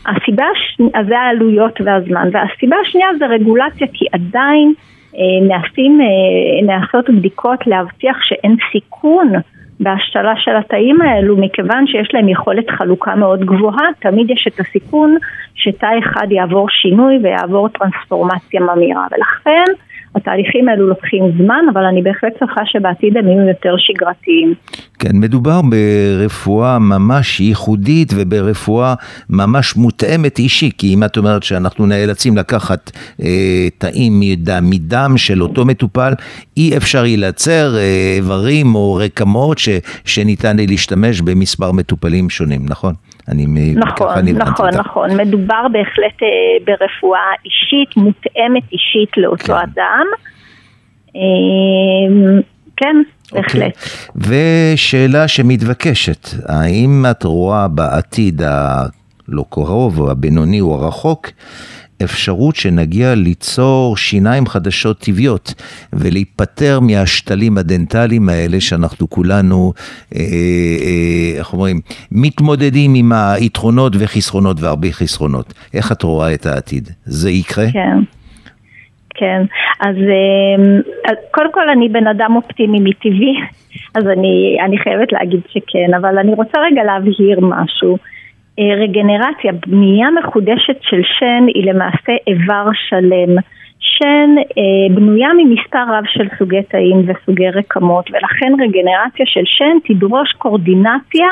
הסיבה, 0.05 0.45
אז 0.93 1.07
זה 1.07 1.19
העלויות 1.19 1.81
והזמן, 1.85 2.29
והסיבה 2.31 2.75
השנייה 2.81 3.07
זה 3.19 3.25
רגולציה 3.25 3.87
כי 3.93 4.05
עדיין 4.11 4.73
אה, 5.15 5.47
נעשים, 5.47 6.01
אה, 6.01 6.65
נעשות 6.65 7.09
בדיקות 7.09 7.67
להבטיח 7.67 8.17
שאין 8.21 8.55
סיכון 8.71 9.33
בהשתלה 9.79 10.33
של 10.37 10.55
התאים 10.55 11.01
האלו 11.01 11.37
מכיוון 11.37 11.87
שיש 11.87 12.09
להם 12.13 12.29
יכולת 12.29 12.69
חלוקה 12.69 13.15
מאוד 13.15 13.45
גבוהה, 13.45 13.87
תמיד 13.99 14.31
יש 14.31 14.47
את 14.47 14.59
הסיכון 14.59 15.17
שתא 15.55 15.87
אחד 15.99 16.27
יעבור 16.31 16.67
שינוי 16.69 17.17
ויעבור 17.23 17.69
טרנספורמציה 17.69 18.61
ממאירה 18.61 19.07
ולכן 19.11 19.73
התהליכים 20.15 20.69
האלו 20.69 20.87
לוקחים 20.87 21.23
זמן, 21.37 21.65
אבל 21.73 21.83
אני 21.83 22.01
בהחלט 22.01 22.33
צריכה 22.39 22.61
שבעתיד 22.65 23.17
הם 23.17 23.27
יהיו 23.27 23.47
יותר 23.47 23.75
שגרתיים. 23.77 24.53
כן, 24.99 25.11
מדובר 25.13 25.59
ברפואה 25.61 26.79
ממש 26.79 27.39
ייחודית 27.39 28.13
וברפואה 28.15 28.93
ממש 29.29 29.75
מותאמת 29.75 30.39
אישי, 30.39 30.69
כי 30.77 30.93
אם 30.93 31.03
את 31.03 31.17
אומרת 31.17 31.43
שאנחנו 31.43 31.85
נאלצים 31.85 32.37
לקחת 32.37 32.91
אה, 33.21 33.67
תאים 33.77 34.19
מדם, 34.19 34.69
מדם 34.69 35.13
של 35.17 35.41
אותו 35.41 35.65
מטופל, 35.65 36.13
אי 36.57 36.77
אפשר 36.77 37.05
ייצר 37.05 37.77
אה, 37.77 38.13
איברים 38.17 38.75
או 38.75 38.93
רקמות 38.93 39.57
ש, 39.57 39.69
שניתן 40.05 40.57
להשתמש 40.57 41.21
במספר 41.21 41.71
מטופלים 41.71 42.29
שונים, 42.29 42.61
נכון? 42.69 42.93
אני 43.27 43.73
נכון, 43.75 44.07
נכון, 44.35 44.65
אותה. 44.67 44.79
נכון. 44.79 45.17
מדובר 45.17 45.67
בהחלט 45.71 46.23
אה, 46.23 46.27
ברפואה 46.65 47.19
אישית, 47.45 47.97
מותאמת 47.97 48.63
אישית 48.71 49.17
לאותו 49.17 49.45
כן. 49.45 49.53
אדם. 49.53 50.05
אה, 51.15 52.41
כן, 52.77 52.95
אוקיי. 53.31 53.41
בהחלט. 53.41 53.77
ושאלה 54.15 55.27
שמתבקשת, 55.27 56.27
האם 56.47 57.05
את 57.11 57.23
רואה 57.23 57.67
בעתיד 57.67 58.41
הלא 58.41 59.45
קרוב 59.49 59.99
או 59.99 60.11
הבינוני 60.11 60.61
או 60.61 60.75
הרחוק, 60.75 61.27
אפשרות 62.03 62.55
שנגיע 62.55 63.15
ליצור 63.15 63.97
שיניים 63.97 64.45
חדשות 64.45 64.99
טבעיות 64.99 65.53
ולהיפטר 65.93 66.79
מהשתלים 66.79 67.57
הדנטליים 67.57 68.29
האלה 68.29 68.59
שאנחנו 68.59 69.09
כולנו, 69.09 69.73
אה, 70.15 70.19
אה, 70.19 71.39
איך 71.39 71.53
אומרים, 71.53 71.79
מתמודדים 72.11 72.95
עם 72.95 73.11
היתרונות 73.13 73.93
וחסרונות 73.99 74.57
והרבה 74.61 74.91
חסרונות. 74.91 75.53
איך 75.73 75.91
את 75.91 76.03
רואה 76.03 76.33
את 76.33 76.45
העתיד? 76.45 76.89
זה 77.05 77.31
יקרה? 77.31 77.65
כן. 77.73 77.97
כן, 79.15 79.41
אז, 79.79 79.95
אז 81.09 81.15
קודם 81.31 81.51
כל 81.51 81.69
אני 81.69 81.89
בן 81.89 82.07
אדם 82.07 82.35
אופטימי 82.35 82.79
מטבעי, 82.79 83.35
אז 83.95 84.03
אני, 84.07 84.57
אני 84.65 84.77
חייבת 84.77 85.11
להגיד 85.11 85.39
שכן, 85.49 85.93
אבל 85.97 86.17
אני 86.17 86.33
רוצה 86.33 86.57
רגע 86.71 86.83
להבהיר 86.83 87.39
משהו. 87.41 87.97
אה, 88.59 88.75
רגנרציה, 88.83 89.51
בנייה 89.67 90.07
מחודשת 90.23 90.77
של 90.81 91.01
שן 91.19 91.45
היא 91.47 91.71
למעשה 91.71 92.13
איבר 92.27 92.65
שלם. 92.89 93.35
שן 93.79 94.35
אה, 94.37 94.95
בנויה 94.95 95.29
ממספר 95.37 95.83
רב 95.87 96.03
של 96.07 96.27
סוגי 96.39 96.63
תאים 96.63 97.05
וסוגי 97.07 97.49
רקמות 97.49 98.09
ולכן 98.11 98.53
רגנרציה 98.53 99.25
של 99.25 99.43
שן 99.45 99.77
תדרוש 99.93 100.31
קורדינציה 100.37 101.27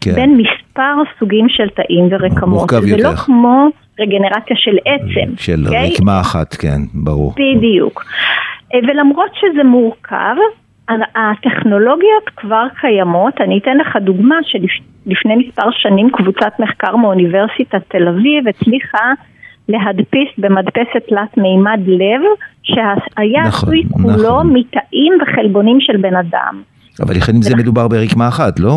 כן. 0.00 0.14
בין 0.14 0.36
מספר 0.36 0.94
סוגים 1.18 1.48
של 1.48 1.68
תאים 1.68 2.08
ורקמות. 2.10 2.58
מורכב 2.58 2.80
זה 2.80 2.90
יותר. 2.90 3.10
לא 3.10 3.16
כמו 3.16 3.68
רגנרציה 4.00 4.56
של 4.56 4.76
עצם. 4.84 5.36
של 5.36 5.64
okay? 5.64 5.66
אוקיי? 5.66 5.92
רקמה 5.94 6.20
אחת, 6.20 6.54
כן, 6.54 6.78
ברור. 6.94 7.32
בדיוק. 7.32 8.04
אה, 8.74 8.78
ולמרות 8.88 9.30
שזה 9.34 9.64
מורכב, 9.64 10.36
הטכנולוגיות 10.88 12.28
כבר 12.36 12.66
קיימות, 12.80 13.40
אני 13.40 13.58
אתן 13.58 13.76
לך 13.76 13.96
דוגמה 13.96 14.36
שלפני 14.42 15.36
מספר 15.36 15.70
שנים 15.72 16.10
קבוצת 16.10 16.52
מחקר 16.58 16.96
מאוניברסיטת 16.96 17.82
תל 17.88 18.08
אביב 18.08 18.48
הצליחה 18.48 19.12
להדפיס 19.68 20.28
במדפסת 20.38 21.08
תלת 21.08 21.36
מימד 21.36 21.80
לב 21.86 22.22
שהיה 22.62 23.42
נכון, 23.46 23.68
עשוי 23.68 23.82
נכון. 23.90 24.02
כולו 24.02 24.44
מתאים 24.44 25.12
וחלבונים 25.22 25.80
של 25.80 25.96
בן 25.96 26.16
אדם. 26.16 26.62
אבל 27.00 27.14
לכן 27.16 27.42
זה 27.42 27.56
מדובר 27.56 27.88
ברקמה 27.88 28.28
אחת, 28.28 28.60
לא? 28.60 28.70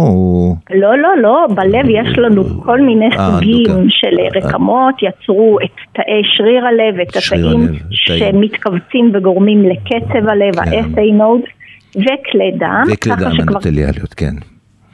לא, 0.72 0.98
לא, 0.98 1.10
לא, 1.22 1.48
בלב 1.56 1.90
יש 1.90 2.18
לנו 2.18 2.44
כל 2.64 2.82
מיני 2.82 3.06
אה, 3.06 3.32
סוגים 3.32 3.90
של 3.90 4.16
רקמות, 4.36 4.96
יצרו 5.02 5.58
את 5.64 5.72
תאי 5.94 6.22
שריר 6.24 6.66
הלב, 6.66 7.00
את 7.00 7.16
התאים 7.16 7.68
שמתכווצים 7.92 9.12
וגורמים 9.14 9.64
לקצב 9.70 10.28
הלב, 10.28 10.56
כן. 10.56 10.62
ה-SA 10.62 11.22
nodes. 11.22 11.57
וכלי 11.98 12.52
דם. 12.58 12.84
וכלי 12.94 13.16
דם 13.16 13.32
אנדותליאליות, 13.42 14.14
כן. 14.14 14.36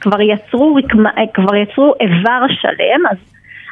כבר 0.00 0.20
יצרו, 0.20 0.76
כבר 1.34 1.56
יצרו 1.56 1.94
איבר 2.00 2.42
שלם, 2.60 3.06
אז, 3.10 3.16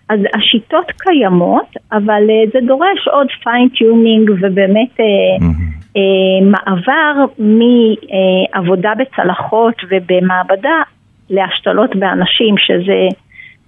אז 0.08 0.20
השיטות 0.34 0.92
קיימות, 0.98 1.76
אבל 1.92 2.22
uh, 2.28 2.50
זה 2.52 2.58
דורש 2.66 3.08
עוד 3.12 3.26
fine-tuning 3.44 4.30
ובאמת 4.30 4.92
uh, 4.92 5.42
mm-hmm. 5.42 5.96
uh, 5.96 6.44
מעבר 6.44 7.24
מעבודה 7.38 8.92
בצלחות 8.98 9.74
ובמעבדה 9.90 10.78
להשתלות 11.30 11.96
באנשים, 11.96 12.54
שזה 12.58 13.08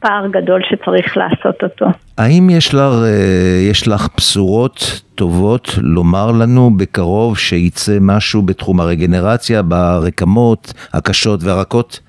פער 0.05 0.27
גדול 0.27 0.61
שצריך 0.71 1.17
לעשות 1.17 1.63
אותו. 1.63 1.87
האם 2.19 2.51
יש 2.51 2.75
לך, 2.75 2.93
אה, 3.05 3.69
יש 3.71 3.89
לך 3.89 4.09
בשורות 4.17 5.03
טובות 5.15 5.79
לומר 5.83 6.33
לנו 6.33 6.71
בקרוב 6.77 7.39
שייצא 7.39 7.99
משהו 8.01 8.43
בתחום 8.43 8.81
הרגנרציה, 8.81 9.63
ברקמות 9.63 10.73
הקשות 10.93 11.43
והרכות? 11.43 12.01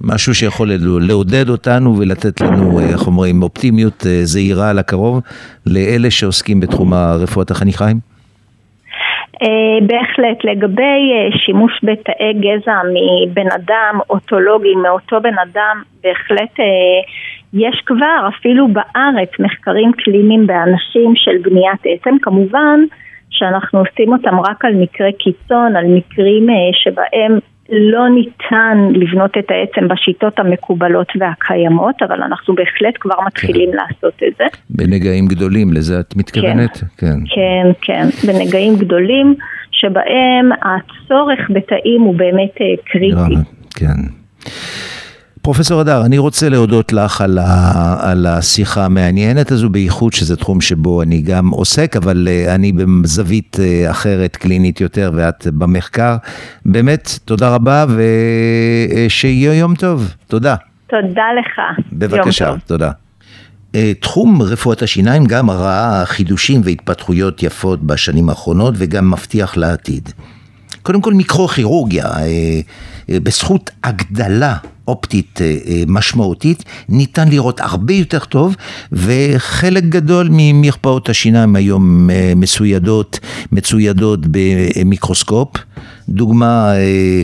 משהו 0.00 0.34
שיכול 0.34 0.70
לעודד 1.00 1.48
אותנו 1.48 1.98
ולתת 1.98 2.40
לנו, 2.40 2.80
אה, 2.80 2.84
איך 2.84 3.06
אומרים, 3.06 3.42
אופטימיות 3.42 4.06
אה, 4.06 4.20
זהירה 4.24 4.70
על 4.70 4.78
הקרוב 4.78 5.20
לאלה 5.66 6.10
שעוסקים 6.10 6.60
בתחום 6.60 6.92
הרפואת 6.92 7.50
החניכיים? 7.50 8.15
בהחלט, 9.82 10.44
לגבי 10.44 11.12
שימוש 11.44 11.80
בתאי 11.82 12.32
גזע 12.34 12.80
מבן 12.94 13.50
אדם, 13.54 13.98
אוטולוגי, 14.10 14.74
מאותו 14.74 15.20
בן 15.20 15.38
אדם, 15.38 15.82
בהחלט 16.02 16.58
יש 17.54 17.82
כבר 17.86 18.28
אפילו 18.28 18.68
בארץ 18.68 19.30
מחקרים 19.38 19.92
קליניים 19.92 20.46
באנשים 20.46 21.12
של 21.16 21.38
בניית 21.42 21.80
עצם, 21.84 22.16
כמובן 22.22 22.80
שאנחנו 23.30 23.78
עושים 23.78 24.12
אותם 24.12 24.40
רק 24.40 24.64
על 24.64 24.74
מקרי 24.74 25.12
קיצון, 25.12 25.76
על 25.76 25.84
מקרים 25.86 26.46
שבהם 26.72 27.38
לא 27.70 28.08
ניתן 28.08 28.78
לבנות 28.92 29.30
את 29.38 29.50
העצם 29.50 29.88
בשיטות 29.88 30.38
המקובלות 30.38 31.08
והקיימות, 31.20 32.02
אבל 32.02 32.22
אנחנו 32.22 32.54
בהחלט 32.54 32.94
כבר 33.00 33.14
מתחילים 33.26 33.70
כן. 33.70 33.76
לעשות 33.76 34.22
את 34.28 34.32
זה. 34.38 34.44
בנגעים 34.70 35.26
גדולים, 35.26 35.72
לזה 35.72 36.00
את 36.00 36.16
מתכוונת? 36.16 36.76
כן, 36.76 37.06
כן, 37.26 37.70
כן, 37.80 38.08
כן. 38.20 38.26
בנגעים 38.26 38.76
גדולים 38.76 39.34
שבהם 39.70 40.50
הצורך 40.62 41.50
בתאים 41.50 42.00
הוא 42.00 42.14
באמת 42.14 42.54
אה, 42.60 42.66
קריטי. 42.84 43.34
כן. 43.74 44.00
פרופסור 45.46 45.80
אדר, 45.80 46.04
אני 46.06 46.18
רוצה 46.18 46.48
להודות 46.48 46.92
לך 46.92 47.20
על, 47.20 47.38
ה, 47.38 48.10
על 48.10 48.26
השיחה 48.26 48.84
המעניינת 48.84 49.50
הזו, 49.50 49.70
בייחוד 49.70 50.12
שזה 50.12 50.36
תחום 50.36 50.60
שבו 50.60 51.02
אני 51.02 51.20
גם 51.20 51.48
עוסק, 51.48 51.96
אבל 51.96 52.28
uh, 52.28 52.54
אני 52.54 52.72
בזווית 52.72 53.56
uh, 53.56 53.90
אחרת, 53.90 54.36
קלינית 54.36 54.80
יותר, 54.80 55.10
ואת 55.14 55.46
במחקר. 55.46 56.16
באמת, 56.64 57.18
תודה 57.24 57.54
רבה, 57.54 57.84
ושיהיה 57.88 59.54
יום 59.54 59.74
טוב. 59.74 60.14
תודה. 60.26 60.54
תודה 60.86 61.22
לך. 61.40 61.82
בבקשה, 61.92 62.54
תודה. 62.66 62.90
תחום 64.00 64.42
רפואת 64.42 64.82
השיניים 64.82 65.24
גם 65.24 65.50
ראה 65.50 66.02
חידושים 66.06 66.60
והתפתחויות 66.64 67.42
יפות 67.42 67.82
בשנים 67.82 68.28
האחרונות 68.28 68.74
וגם 68.76 69.10
מבטיח 69.10 69.56
לעתיד. 69.56 70.08
קודם 70.82 71.00
כל 71.00 71.12
מיקרו-כירורגיה, 71.12 72.04
בזכות 73.08 73.70
הגדלה 73.84 74.56
אופטית 74.88 75.40
אה, 75.42 75.56
אה, 75.66 75.82
משמעותית, 75.86 76.64
ניתן 76.88 77.28
לראות 77.28 77.60
הרבה 77.60 77.94
יותר 77.94 78.18
טוב, 78.18 78.56
וחלק 78.92 79.84
גדול 79.84 80.28
ממרפאות 80.30 81.08
השיניים 81.08 81.56
היום 81.56 82.10
אה, 82.10 82.32
מסוידות, 82.36 83.18
מצוידות 83.52 84.20
במיקרוסקופ. 84.30 85.48
דוגמה 86.08 86.72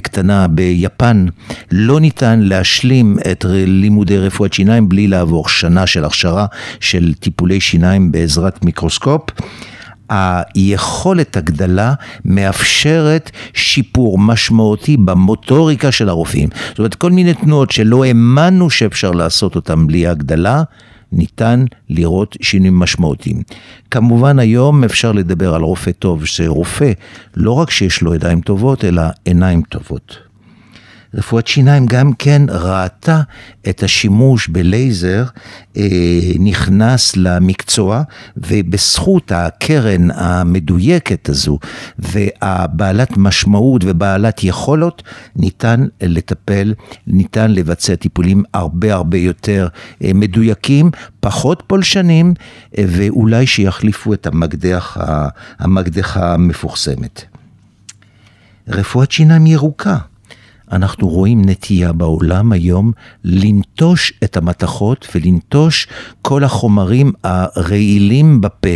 קטנה, 0.03 0.49
ביפן 0.49 1.27
לא 1.71 2.01
ניתן 2.01 2.41
להשלים 2.41 3.19
את 3.31 3.45
לימודי 3.49 4.19
רפואת 4.19 4.53
שיניים 4.53 4.89
בלי 4.89 5.09
לעבור 5.09 5.49
שנה 5.49 5.87
של 5.87 6.05
הכשרה 6.05 6.47
של 6.81 7.15
טיפולי 7.15 7.61
שיניים 7.61 8.13
בעזרת 8.13 8.65
מיקרוסקופ. 8.65 9.23
היכולת 10.13 11.37
הגדלה 11.37 11.95
מאפשרת 12.25 13.31
שיפור 13.55 14.19
משמעותי 14.19 14.97
במוטוריקה 14.97 15.93
של 15.93 16.09
הרופאים. 16.09 16.49
זאת 16.69 16.79
אומרת, 16.79 16.95
כל 16.95 17.11
מיני 17.11 17.35
תנועות 17.35 17.71
שלא 17.71 18.05
האמנו 18.05 18.71
שאפשר 18.71 19.11
לעשות 19.11 19.57
אותן 19.57 19.87
בלי 19.87 20.07
הגדלה, 20.07 20.63
ניתן 21.13 21.65
לראות 21.91 22.37
שינויים 22.43 22.79
משמעותיים. 22.79 23.43
כמובן 23.91 24.39
היום 24.39 24.85
אפשר 24.85 25.13
לדבר 25.13 25.55
על 25.55 25.63
רופא 25.63 25.91
טוב, 25.91 26.25
שרופא 26.25 26.93
לא 27.37 27.53
רק 27.53 27.71
שיש 27.71 28.03
לו 28.03 28.15
ידיים 28.15 28.41
טובות, 28.41 28.85
אלא 28.85 29.03
עיניים 29.25 29.63
טובות. 29.63 30.32
רפואת 31.15 31.47
שיניים 31.47 31.87
גם 31.87 32.13
כן 32.13 32.43
ראתה 32.49 33.21
את 33.69 33.83
השימוש 33.83 34.49
בלייזר 34.49 35.25
אה, 35.77 35.83
נכנס 36.39 37.17
למקצוע, 37.17 38.03
ובזכות 38.37 39.33
הקרן 39.33 40.11
המדויקת 40.11 41.29
הזו 41.29 41.59
והבעלת 41.99 43.17
משמעות 43.17 43.83
ובעלת 43.85 44.45
יכולות, 44.45 45.03
ניתן 45.37 45.87
לטפל, 46.03 46.75
ניתן 47.07 47.51
לבצע 47.51 47.95
טיפולים 47.95 48.43
הרבה 48.55 48.95
הרבה 48.95 49.19
יותר 49.19 49.69
אה, 50.05 50.11
מדויקים, 50.15 50.91
פחות 51.21 51.63
פולשנים, 51.67 52.35
אה, 52.79 52.85
ואולי 52.89 53.47
שיחליפו 53.47 54.15
את 54.15 54.27
המקדח, 54.27 54.97
המקדח 55.59 56.17
המפורסמת. 56.17 57.25
רפואת 58.69 59.11
שיניים 59.11 59.47
ירוקה. 59.47 59.97
אנחנו 60.73 61.09
רואים 61.09 61.43
נטייה 61.45 61.93
בעולם 61.93 62.53
היום 62.53 62.93
לנטוש 63.25 64.13
את 64.25 64.37
המתכות 64.37 65.09
ולנטוש 65.15 65.87
כל 66.23 66.45
החומרים 66.45 67.13
הרעילים 67.25 68.41
בפה. 68.41 68.69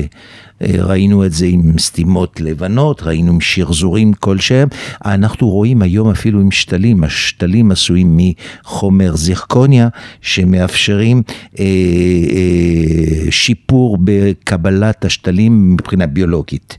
אה, 0.62 0.74
ראינו 0.78 1.26
את 1.26 1.32
זה 1.32 1.46
עם 1.46 1.78
סתימות 1.78 2.40
לבנות, 2.40 3.02
ראינו 3.02 3.32
עם 3.32 3.40
שרזורים 3.40 4.12
כלשהם. 4.12 4.68
אנחנו 5.04 5.48
רואים 5.48 5.82
היום 5.82 6.10
אפילו 6.10 6.40
עם 6.40 6.50
שתלים, 6.50 7.04
השתלים 7.04 7.70
עשויים 7.70 8.18
מחומר 8.20 9.16
זירקוניה, 9.16 9.88
שמאפשרים 10.20 11.22
אה, 11.58 11.64
אה, 11.64 13.30
שיפור 13.30 13.98
בקבלת 14.04 15.04
השתלים 15.04 15.72
מבחינה 15.72 16.06
ביולוגית. 16.06 16.78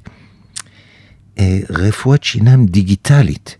אה, 1.40 1.60
רפואת 1.70 2.24
שיניים 2.24 2.66
דיגיטלית. 2.66 3.58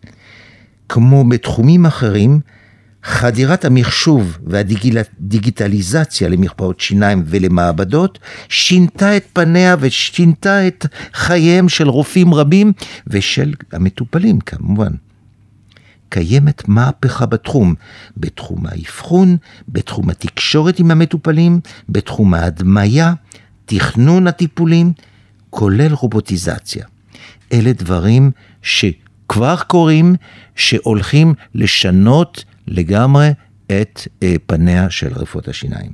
כמו 0.90 1.30
בתחומים 1.30 1.86
אחרים, 1.86 2.40
חדירת 3.04 3.66
המחשוב 3.66 4.38
והדיגיטליזציה 4.46 6.30
למרפאות 6.30 6.80
שיניים 6.80 7.24
ולמעבדות 7.26 8.20
שינתה 8.50 9.18
את 9.18 9.26
פניה 9.34 9.76
ושינתה 9.80 10.68
את 10.68 10.86
חייהם 11.14 11.70
של 11.70 11.90
רופאים 11.90 12.34
רבים 12.34 12.74
ושל 13.08 13.54
המטופלים 13.72 14.40
כמובן. 14.40 14.92
קיימת 16.10 16.68
מהפכה 16.70 17.26
בתחום, 17.26 17.76
בתחום 18.18 18.66
האבחון, 18.68 19.38
בתחום 19.70 20.10
התקשורת 20.10 20.80
עם 20.80 20.92
המטופלים, 20.92 21.60
בתחום 21.90 22.34
ההדמיה, 22.34 23.14
תכנון 23.66 24.28
הטיפולים, 24.28 24.94
כולל 25.50 25.94
רובוטיזציה. 25.94 26.86
אלה 27.54 27.74
דברים 27.74 28.32
שכבר 29.28 29.56
קורים, 29.68 30.16
שהולכים 30.56 31.34
לשנות 31.56 32.44
לגמרי 32.68 33.30
את 33.66 34.08
אה, 34.24 34.36
פניה 34.46 34.90
של 34.90 35.08
רפואת 35.16 35.48
השיניים. 35.48 35.92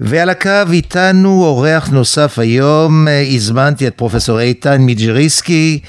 ועל 0.00 0.30
הקו 0.30 0.72
איתנו 0.72 1.44
אורח 1.44 1.88
נוסף 1.88 2.38
היום, 2.38 3.08
אה, 3.08 3.20
הזמנתי 3.20 3.86
את 3.86 3.94
פרופסור 3.94 4.40
איתן 4.40 4.82
מיג'ריסקי. 4.82 5.80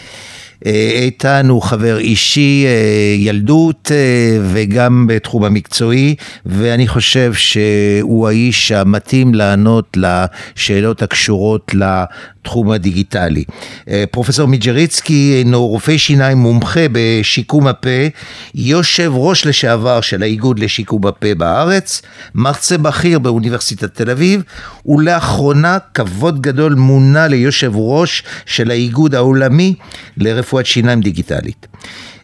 אה, 0.65 0.91
איתן 0.95 1.49
הוא 1.49 1.61
חבר 1.61 1.97
אישי, 1.97 2.65
אה, 2.67 3.15
ילדות 3.17 3.91
אה, 3.91 4.37
וגם 4.53 5.07
בתחום 5.07 5.43
המקצועי, 5.43 6.15
ואני 6.45 6.87
חושב 6.87 7.33
שהוא 7.33 8.27
האיש 8.27 8.71
המתאים 8.71 9.33
לענות 9.33 9.97
לשאלות 9.97 11.01
הקשורות 11.01 11.71
לתחום 12.43 12.71
הדיגיטלי. 12.71 13.43
פרופסור 14.11 14.47
מיג'ריצקי 14.47 15.35
אינו 15.39 15.67
רופא 15.67 15.97
שיניים 15.97 16.37
מומחה 16.37 16.85
בשיקום 16.91 17.67
הפה, 17.67 18.07
יושב 18.55 19.11
ראש 19.15 19.45
לשעבר 19.45 20.01
של 20.01 20.23
האיגוד 20.23 20.59
לשיקום 20.59 21.07
הפה 21.07 21.35
בארץ, 21.37 22.01
מרצה 22.35 22.77
בכיר 22.77 23.19
באוניברסיטת 23.19 23.95
תל 23.95 24.09
אביב, 24.09 24.41
ולאחרונה 24.85 25.77
כבוד 25.93 26.41
גדול 26.41 26.73
מונה 26.73 27.27
ליושב 27.27 27.71
ראש 27.75 28.23
של 28.45 28.71
האיגוד 28.71 29.15
העולמי 29.15 29.75
לרפואה 30.17 30.39
רפואת 30.39 30.65
שיניים 30.65 31.01
דיגיטלית. 31.01 31.67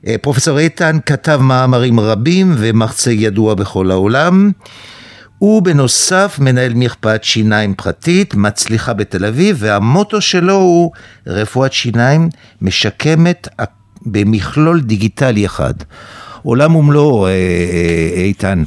אה, 0.07 0.15
פרופסור 0.21 0.59
איתן 0.59 0.97
כתב 1.05 1.39
מאמרים 1.41 1.99
רבים 1.99 2.55
ומרצה 2.57 3.11
ידוע 3.11 3.53
בכל 3.53 3.91
העולם. 3.91 4.51
הוא 5.39 5.61
בנוסף 5.61 6.37
מנהל 6.41 6.73
מרפאת 6.75 7.23
שיניים 7.23 7.73
פרטית, 7.73 8.35
מצליחה 8.35 8.93
בתל 8.93 9.25
אביב, 9.25 9.57
והמוטו 9.59 10.21
שלו 10.21 10.55
הוא 10.55 10.91
רפואת 11.27 11.73
שיניים 11.73 12.29
משקמת 12.61 13.47
במכלול 14.05 14.81
דיגיטלי 14.81 15.45
אחד. 15.45 15.73
עולם 16.43 16.75
ומלואו, 16.75 17.25
אה, 17.25 17.31
אה, 17.31 18.21
איתן. 18.21 18.63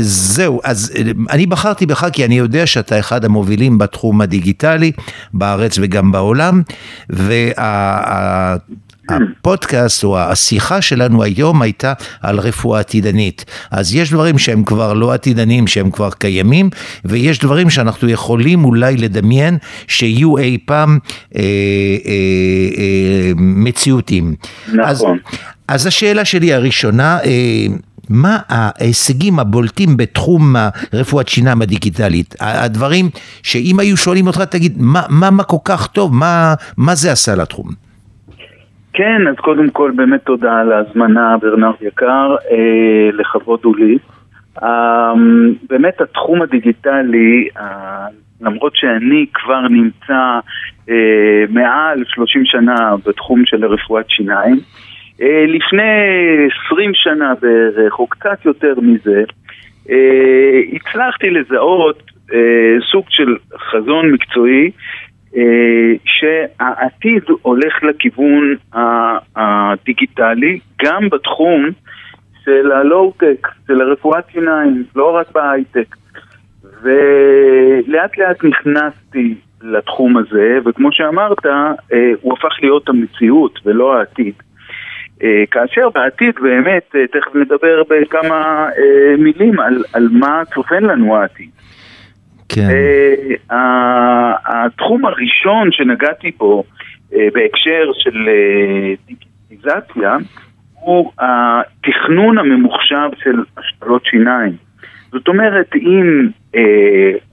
זהו, 0.00 0.60
אז 0.64 0.92
אני 1.30 1.46
בחרתי 1.46 1.86
בך 1.86 2.06
כי 2.12 2.24
אני 2.24 2.38
יודע 2.38 2.66
שאתה 2.66 2.98
אחד 2.98 3.24
המובילים 3.24 3.78
בתחום 3.78 4.20
הדיגיטלי 4.20 4.92
בארץ 5.34 5.78
וגם 5.82 6.12
בעולם, 6.12 6.62
וה... 7.10 8.56
הפודקאסט 9.08 10.04
או 10.04 10.18
השיחה 10.18 10.82
שלנו 10.82 11.22
היום 11.22 11.62
הייתה 11.62 11.92
על 12.22 12.38
רפואה 12.38 12.80
עתידנית. 12.80 13.44
אז 13.70 13.94
יש 13.94 14.10
דברים 14.10 14.38
שהם 14.38 14.64
כבר 14.64 14.92
לא 14.92 15.12
עתידנים, 15.12 15.66
שהם 15.66 15.90
כבר 15.90 16.10
קיימים, 16.10 16.70
ויש 17.04 17.38
דברים 17.38 17.70
שאנחנו 17.70 18.08
יכולים 18.08 18.64
אולי 18.64 18.96
לדמיין 18.96 19.58
שיהיו 19.88 20.38
אי 20.38 20.58
פעם 20.64 20.98
אה, 21.36 21.40
אה, 21.40 22.12
אה, 22.78 23.32
מציאותיים. 23.36 24.34
נכון. 24.68 24.84
אז, 24.88 25.04
אז 25.68 25.86
השאלה 25.86 26.24
שלי 26.24 26.54
הראשונה, 26.54 27.18
אה, 27.24 27.66
מה 28.08 28.38
ההישגים 28.48 29.38
הבולטים 29.38 29.96
בתחום 29.96 30.56
רפואת 30.92 31.28
שיניים 31.28 31.62
הדיגיטלית? 31.62 32.34
הדברים 32.40 33.10
שאם 33.42 33.78
היו 33.78 33.96
שואלים 33.96 34.26
אותך, 34.26 34.40
תגיד, 34.40 34.74
מה, 34.76 35.02
מה, 35.08 35.30
מה 35.30 35.42
כל 35.42 35.56
כך 35.64 35.86
טוב? 35.86 36.14
מה, 36.14 36.54
מה 36.76 36.94
זה 36.94 37.12
עשה 37.12 37.34
לתחום? 37.34 37.87
כן, 38.98 39.28
אז 39.28 39.36
קודם 39.36 39.70
כל 39.70 39.92
באמת 39.96 40.22
תודה 40.24 40.60
על 40.60 40.72
ההזמנה, 40.72 41.36
ברנרד 41.40 41.74
יקר, 41.80 42.36
אה, 42.50 43.10
לכבוד 43.12 43.60
הוא 43.64 43.76
לי. 43.76 43.98
אה, 44.62 45.12
באמת 45.68 46.00
התחום 46.00 46.42
הדיגיטלי, 46.42 47.48
אה, 47.58 48.06
למרות 48.40 48.72
שאני 48.76 49.26
כבר 49.34 49.68
נמצא 49.68 50.38
אה, 50.90 51.44
מעל 51.48 52.04
30 52.06 52.42
שנה 52.44 52.94
בתחום 53.06 53.42
של 53.46 53.64
רפואת 53.64 54.10
שיניים, 54.10 54.56
אה, 55.22 55.44
לפני 55.48 55.92
20 56.66 56.90
שנה 56.94 57.32
בערך, 57.42 57.98
או 57.98 58.06
קצת 58.06 58.44
יותר 58.44 58.74
מזה, 58.82 59.22
אה, 59.90 60.60
הצלחתי 60.72 61.30
לזהות 61.30 62.02
אה, 62.34 62.76
סוג 62.92 63.04
של 63.08 63.36
חזון 63.70 64.12
מקצועי 64.12 64.70
שהעתיד 66.04 67.22
הולך 67.42 67.82
לכיוון 67.82 68.54
הדיגיטלי, 69.36 70.58
גם 70.84 71.08
בתחום 71.10 71.66
של 72.44 72.72
הלואו-טק, 72.72 73.48
של 73.66 73.80
הרפואת 73.80 74.24
שיניים, 74.32 74.84
לא 74.96 75.16
רק 75.16 75.32
בהייטק. 75.32 75.96
ולאט 76.82 78.18
לאט 78.18 78.44
נכנסתי 78.44 79.34
לתחום 79.62 80.16
הזה, 80.16 80.58
וכמו 80.64 80.88
שאמרת, 80.92 81.46
הוא 82.20 82.32
הפך 82.32 82.56
להיות 82.62 82.88
המציאות 82.88 83.60
ולא 83.64 83.98
העתיד. 83.98 84.34
אה, 85.22 85.44
כאשר 85.50 85.88
בעתיד 85.94 86.34
באמת, 86.42 86.94
אה, 86.94 87.06
תכף 87.06 87.34
נדבר 87.34 87.82
בכמה 87.90 88.68
אה, 88.78 89.16
מילים 89.18 89.60
על, 89.60 89.82
על 89.92 90.08
מה 90.12 90.42
צופן 90.54 90.82
לנו 90.82 91.16
העתיד. 91.16 91.50
כן. 92.48 92.68
התחום 94.46 95.04
הראשון 95.04 95.72
שנגעתי 95.72 96.30
בו 96.38 96.64
בהקשר 97.10 97.90
של 97.98 98.28
דיגיטיזציה 99.06 100.16
הוא 100.74 101.12
התכנון 101.18 102.38
הממוחשב 102.38 103.08
של 103.22 103.42
השתלות 103.58 104.04
שיניים. 104.04 104.52
זאת 105.12 105.28
אומרת, 105.28 105.74
אם 105.76 106.28
אה, 106.54 106.60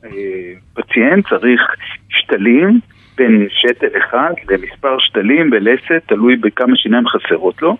אה, 0.06 0.54
פציינט 0.74 1.28
צריך 1.30 1.62
שתלים, 2.10 2.80
בין 3.18 3.48
שתל 3.50 3.98
אחד 3.98 4.32
למספר 4.50 4.98
שתלים 5.00 5.50
בלסת, 5.50 6.04
תלוי 6.06 6.36
בכמה 6.36 6.76
שיניים 6.76 7.04
חסרות 7.08 7.62
לו. 7.62 7.78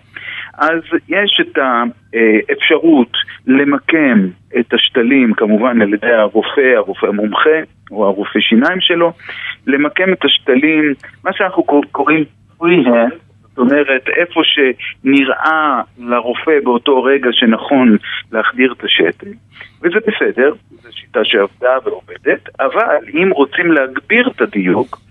אז 0.58 0.80
יש 1.08 1.40
את 1.40 1.58
האפשרות 1.58 3.12
למקם 3.46 4.28
את 4.58 4.74
השתלים, 4.74 5.32
כמובן 5.34 5.82
על 5.82 5.94
ידי 5.94 6.12
הרופא, 6.12 6.74
הרופא 6.76 7.06
המומחה 7.06 7.58
או 7.90 8.06
הרופא 8.06 8.40
שיניים 8.40 8.80
שלו, 8.80 9.12
למקם 9.66 10.12
את 10.12 10.24
השתלים, 10.24 10.94
מה 11.24 11.32
שאנחנו 11.32 11.62
קוראים 11.92 12.24
free-hand, 12.60 13.14
זאת 13.56 13.58
אומרת, 13.58 14.08
איפה 14.08 14.40
שנראה 14.44 15.80
לרופא 15.98 16.60
באותו 16.64 17.02
רגע 17.02 17.28
שנכון 17.32 17.96
להחדיר 18.32 18.72
את 18.72 18.84
השתל, 18.84 19.30
וזה 19.82 19.98
בסדר, 20.06 20.52
זו 20.82 20.88
שיטה 20.92 21.20
שעבדה 21.24 21.76
ועובדת, 21.84 22.48
אבל 22.60 22.96
אם 23.14 23.30
רוצים 23.30 23.72
להגביר 23.72 24.28
את 24.36 24.40
הדיוק, 24.40 25.05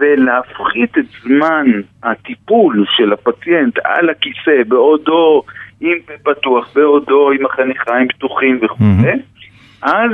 ולהפחית 0.00 0.98
את 0.98 1.04
זמן 1.22 1.66
הטיפול 2.02 2.84
של 2.96 3.12
הפציינט 3.12 3.78
על 3.84 4.10
הכיסא 4.10 4.62
בעודו 4.68 5.42
עם 5.80 5.98
פתוח, 6.22 6.70
בעודו 6.74 7.30
עם 7.30 7.46
החניכיים 7.46 8.08
פתוחים 8.08 8.58
וכו'. 8.62 8.84
אז 9.82 10.10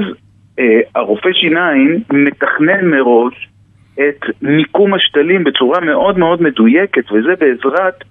אה, 0.58 0.80
הרופא 0.94 1.28
שיניים 1.32 2.00
מתכנן 2.12 2.84
מראש 2.90 3.48
את 3.94 4.24
מיקום 4.42 4.94
השתלים 4.94 5.44
בצורה 5.44 5.80
מאוד 5.80 6.18
מאוד 6.18 6.42
מדויקת, 6.42 7.12
וזה 7.12 7.34
בעזרת 7.40 8.04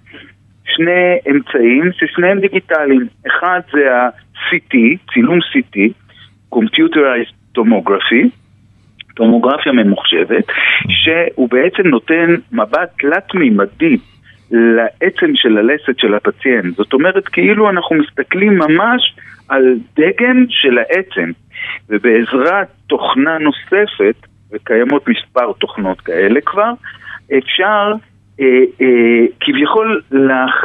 שני 0.64 1.18
אמצעים 1.30 1.90
ששניהם 1.92 2.40
דיגיטליים. 2.40 3.06
אחד 3.26 3.60
זה 3.72 3.96
ה-CT, 3.96 4.76
צילום 5.12 5.38
CT, 5.38 5.78
Computerized 6.54 7.58
Tomography, 7.58 8.28
טומוגרפיה 9.14 9.72
ממוחשבת, 9.72 10.44
שהוא 10.88 11.48
בעצם 11.50 11.88
נותן 11.88 12.34
מבט 12.52 12.90
תלת-מימדי 12.98 13.96
לעצם 14.50 15.30
של 15.34 15.58
הלסת 15.58 15.98
של 15.98 16.14
הפציינט. 16.14 16.76
זאת 16.76 16.92
אומרת, 16.92 17.28
כאילו 17.28 17.70
אנחנו 17.70 17.96
מסתכלים 17.96 18.58
ממש 18.58 19.14
על 19.48 19.74
דגם 19.96 20.44
של 20.48 20.78
העצם, 20.78 21.30
ובעזרת 21.88 22.68
תוכנה 22.86 23.38
נוספת, 23.38 24.26
וקיימות 24.52 25.08
מספר 25.08 25.52
תוכנות 25.52 26.00
כאלה 26.00 26.40
כבר, 26.40 26.72
אפשר 27.38 27.92
אה, 28.40 28.46
אה, 28.80 29.26
כביכול 29.40 30.02
להח, 30.10 30.64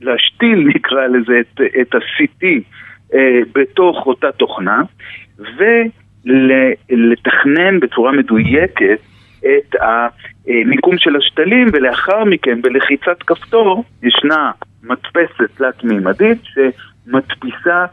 להשתיל, 0.00 0.68
נקרא 0.74 1.06
לזה, 1.06 1.40
את, 1.40 1.60
את 1.80 1.94
ה-CT 1.94 2.44
אה, 3.14 3.40
בתוך 3.54 4.06
אותה 4.06 4.32
תוכנה, 4.32 4.82
ו... 5.38 5.64
לתכנן 6.90 7.80
בצורה 7.80 8.12
מדויקת 8.12 9.00
את 9.40 9.74
המיקום 9.80 10.98
של 10.98 11.16
השתלים, 11.16 11.66
ולאחר 11.72 12.24
מכן 12.24 12.62
בלחיצת 12.62 13.22
כפתור 13.26 13.84
ישנה 14.02 14.50
מדפסת 14.82 15.56
תלת-מימדית 15.56 16.42
מדפיסה 17.06 17.84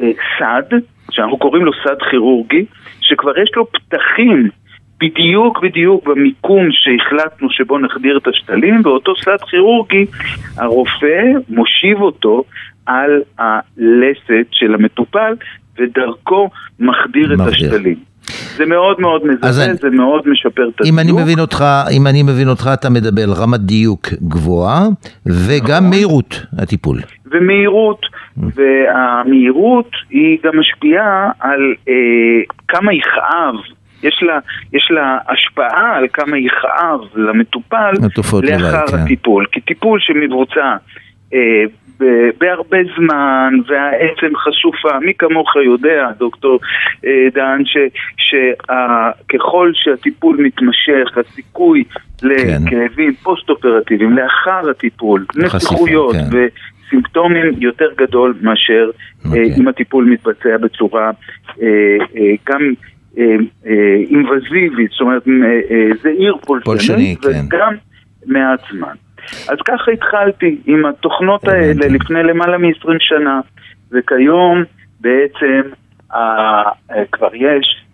אה, 0.00 0.10
סד, 0.38 0.76
שאנחנו 1.10 1.38
קוראים 1.38 1.64
לו 1.64 1.72
סד 1.84 2.02
כירורגי, 2.10 2.64
שכבר 3.00 3.38
יש 3.38 3.50
לו 3.56 3.66
פתחים 3.72 4.48
בדיוק 5.00 5.62
בדיוק 5.62 6.08
במיקום 6.08 6.66
שהחלטנו 6.70 7.50
שבו 7.50 7.78
נחדיר 7.78 8.16
את 8.16 8.28
השתלים, 8.28 8.80
ואותו 8.84 9.12
סד 9.16 9.36
כירורגי, 9.50 10.06
הרופא 10.56 11.22
מושיב 11.48 12.00
אותו 12.00 12.44
על 12.86 13.22
הלסת 13.38 14.46
של 14.50 14.74
המטופל, 14.74 15.34
ודרכו 15.78 16.50
מחדיר 16.80 17.34
את 17.34 17.40
השתלים. 17.40 17.96
זה 18.56 18.66
מאוד 18.66 19.00
מאוד 19.00 19.22
מזהה, 19.26 19.74
זה 19.74 19.90
מאוד 19.90 20.28
משפר 20.28 20.68
את 20.68 20.80
הדיוק. 20.80 20.94
אם 20.94 20.98
אני 20.98 21.12
מבין 21.22 21.38
אותך, 21.38 21.64
אם 21.96 22.06
אני 22.06 22.22
מבין 22.22 22.48
אותך, 22.48 22.70
אתה 22.74 22.90
מדבר 22.90 23.22
על 23.22 23.32
רמת 23.42 23.60
דיוק 23.60 24.06
גבוהה, 24.22 24.82
וגם 25.26 25.76
נכון. 25.76 25.90
מהירות 25.90 26.46
הטיפול. 26.58 26.98
ומהירות, 27.26 28.00
mm. 28.02 28.42
והמהירות 28.54 29.90
היא 30.10 30.38
גם 30.44 30.52
משפיעה 30.60 31.30
על 31.40 31.74
אה, 31.88 31.94
כמה 32.68 32.94
יכאב 32.94 33.54
יש 34.02 34.22
לה, 34.22 34.38
יש 34.72 34.88
לה 34.90 35.18
השפעה 35.28 35.96
על 35.96 36.06
כמה 36.12 36.38
יכאב 36.38 37.00
למטופל 37.14 37.90
לאחר 38.42 38.86
כן. 38.86 38.98
הטיפול. 38.98 39.46
כי 39.52 39.60
טיפול 39.60 40.00
שמבוצע 40.00 40.76
בהרבה 42.38 42.78
זמן, 42.96 43.54
והעצם 43.66 44.36
חשופה, 44.36 44.98
מי 45.00 45.14
כמוך 45.18 45.56
יודע, 45.56 46.08
דוקטור 46.18 46.60
אה, 47.04 47.26
דהן, 47.34 47.62
שככל 48.16 49.70
שהטיפול 49.74 50.36
מתמשך, 50.36 51.18
הסיכוי 51.18 51.84
כן. 52.18 52.26
לכאבים 52.28 53.14
פוסט-אופרטיביים 53.14 54.12
לאחר 54.12 54.70
הטיפול, 54.70 55.26
נסיכויות 55.36 56.16
כן. 56.16 56.38
וסימפטומים 56.86 57.52
יותר 57.58 57.88
גדול 57.96 58.34
מאשר 58.40 58.90
okay. 58.90 59.26
אה, 59.26 59.30
אוקיי. 59.30 59.54
אם 59.58 59.68
הטיפול 59.68 60.04
מתבצע 60.04 60.56
בצורה 60.56 61.10
אה, 61.62 61.66
אה, 62.16 62.34
גם 62.48 62.72
אה, 63.18 63.24
אה, 63.66 63.96
אינבזיבית, 64.10 64.90
זאת 64.90 65.00
אומרת 65.00 65.28
אה, 65.28 65.88
זה 66.02 66.08
עיר 66.08 66.36
פולשני, 66.64 67.16
כן. 67.22 67.28
וגם 67.28 67.74
מעט 68.26 68.60
זמן. 68.72 68.94
אז 69.48 69.58
ככה 69.64 69.90
התחלתי 69.92 70.58
עם 70.66 70.86
התוכנות 70.86 71.48
האלה 71.48 71.86
לפני 71.88 72.22
למעלה 72.22 72.58
מ-20 72.58 72.96
שנה, 72.98 73.40
וכיום 73.92 74.64
בעצם 75.00 75.60
כבר 77.12 77.34
יש 77.34 77.84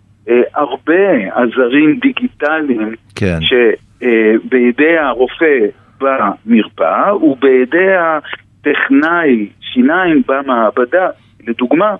הרבה 0.55 1.11
עזרים 1.31 1.99
דיגיטליים 2.01 2.95
כן. 3.15 3.39
שבידי 3.41 4.97
הרופא 4.97 5.59
במרפאה 6.01 7.15
ובידי 7.15 7.93
הטכנאי 7.95 9.47
שיניים 9.61 10.21
במעבדה, 10.27 11.07
לדוגמה, 11.47 11.95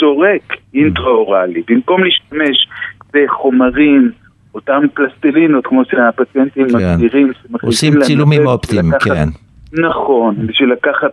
סורק 0.00 0.56
אינטראורלי, 0.74 1.62
במקום 1.68 2.04
להשתמש 2.04 2.68
בחומרים, 3.14 4.10
אותם 4.56 4.82
פלסטלינות, 4.94 5.66
כמו 5.66 5.82
שהפציינטים 5.84 6.68
כן. 6.68 6.76
מסבירים, 6.76 7.32
עושים 7.62 7.92
צילומים 8.02 8.46
אופטיים, 8.46 8.90
כן. 9.04 9.28
נכון, 9.72 10.46
בשביל 10.46 10.72
לקחת 10.72 11.12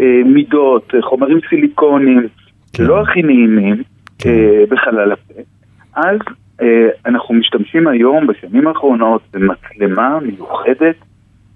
אה, 0.00 0.20
מידות, 0.24 0.94
אה, 0.94 1.02
חומרים 1.02 1.38
סיליקונים, 1.48 2.26
כן. 2.72 2.84
לא 2.84 3.00
הכי 3.00 3.22
נעימים 3.22 3.82
כן. 4.18 4.30
אה, 4.30 4.64
בחלל 4.68 5.12
הפה. 5.12 5.40
אז 5.96 6.18
אה, 6.62 6.88
אנחנו 7.06 7.34
משתמשים 7.34 7.88
היום, 7.88 8.26
בשנים 8.26 8.68
האחרונות, 8.68 9.22
במצלמה 9.32 10.18
מיוחדת, 10.20 10.96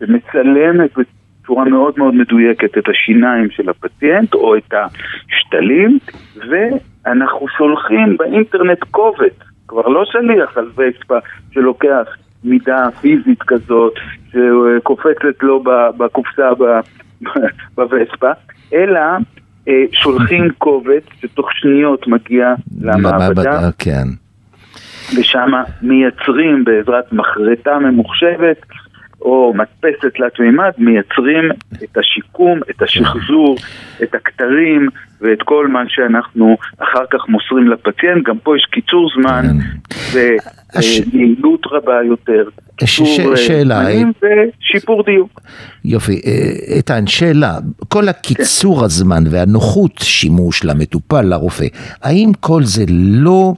ומצלמת 0.01 0.91
בצורה 0.99 1.65
מאוד 1.65 1.95
מאוד 1.97 2.15
מדויקת 2.15 2.79
את 2.79 2.89
השיניים 2.89 3.51
של 3.51 3.69
הפציינט 3.69 4.35
או 4.35 4.57
את 4.57 4.75
השתלים, 4.75 5.99
ואנחנו 6.37 7.47
שולחים 7.59 8.17
באינטרנט 8.17 8.85
קובץ, 8.91 9.48
כבר 9.69 9.89
לא 9.89 10.05
שליח 10.05 10.59
על 10.59 10.71
וספה 10.77 11.19
שלוקח 11.51 12.17
מידה 12.45 12.89
פיזית 13.01 13.43
כזאת 13.43 13.95
שקופצת 14.33 15.43
לו 15.43 15.63
בקופסה 15.97 16.51
בווספה, 17.77 18.31
אלא 18.75 19.01
אה, 19.69 19.85
שולחים 19.93 20.49
קובץ 20.59 21.03
שתוך 21.21 21.53
שניות 21.53 22.09
מגיע 22.09 22.55
למעבדה. 22.81 23.71
כן. 23.79 24.09
ושם 25.17 25.51
מייצרים 25.83 26.65
בעזרת 26.65 27.13
מחרטה 27.13 27.79
ממוחשבת 27.79 28.67
או 29.21 29.53
מדפסת 29.55 30.17
תלת 30.17 30.41
מימד, 30.41 30.71
מייצרים 30.79 31.51
את 31.85 31.99
השיקום, 31.99 32.61
את 32.71 32.83
השחזור, 32.83 33.57
את 34.03 34.15
הכתרים 34.15 34.89
ואת 35.21 35.43
כל 35.45 35.69
מה 35.69 35.81
שאנחנו 35.89 36.57
אחר 36.79 37.05
כך 37.13 37.29
מוסרים 37.29 37.69
לפציינט. 37.69 38.27
גם 38.29 38.39
פה 38.39 38.57
יש 38.57 38.67
קיצור 38.73 39.11
זמן 39.21 39.43
כן. 40.13 40.19
ויעילות 40.73 41.67
רבה 41.71 41.93
יותר. 42.09 42.49
ש- 42.85 43.01
אה, 43.01 43.37
שאלה, 43.37 43.81
ושיפור 44.23 45.03
דיוק. 45.05 45.41
יופי, 45.85 46.21
אה, 46.27 46.75
איתן, 46.77 47.07
שאלה, 47.07 47.59
כל 47.89 48.09
הקיצור 48.09 48.79
כן. 48.79 48.85
הזמן 48.85 49.25
והנוחות 49.31 49.99
שימוש 50.03 50.65
למטופל, 50.65 51.23
לרופא, 51.23 51.67
האם 52.03 52.33
כל 52.41 52.65
זה 52.65 52.85
לא... 52.89 53.55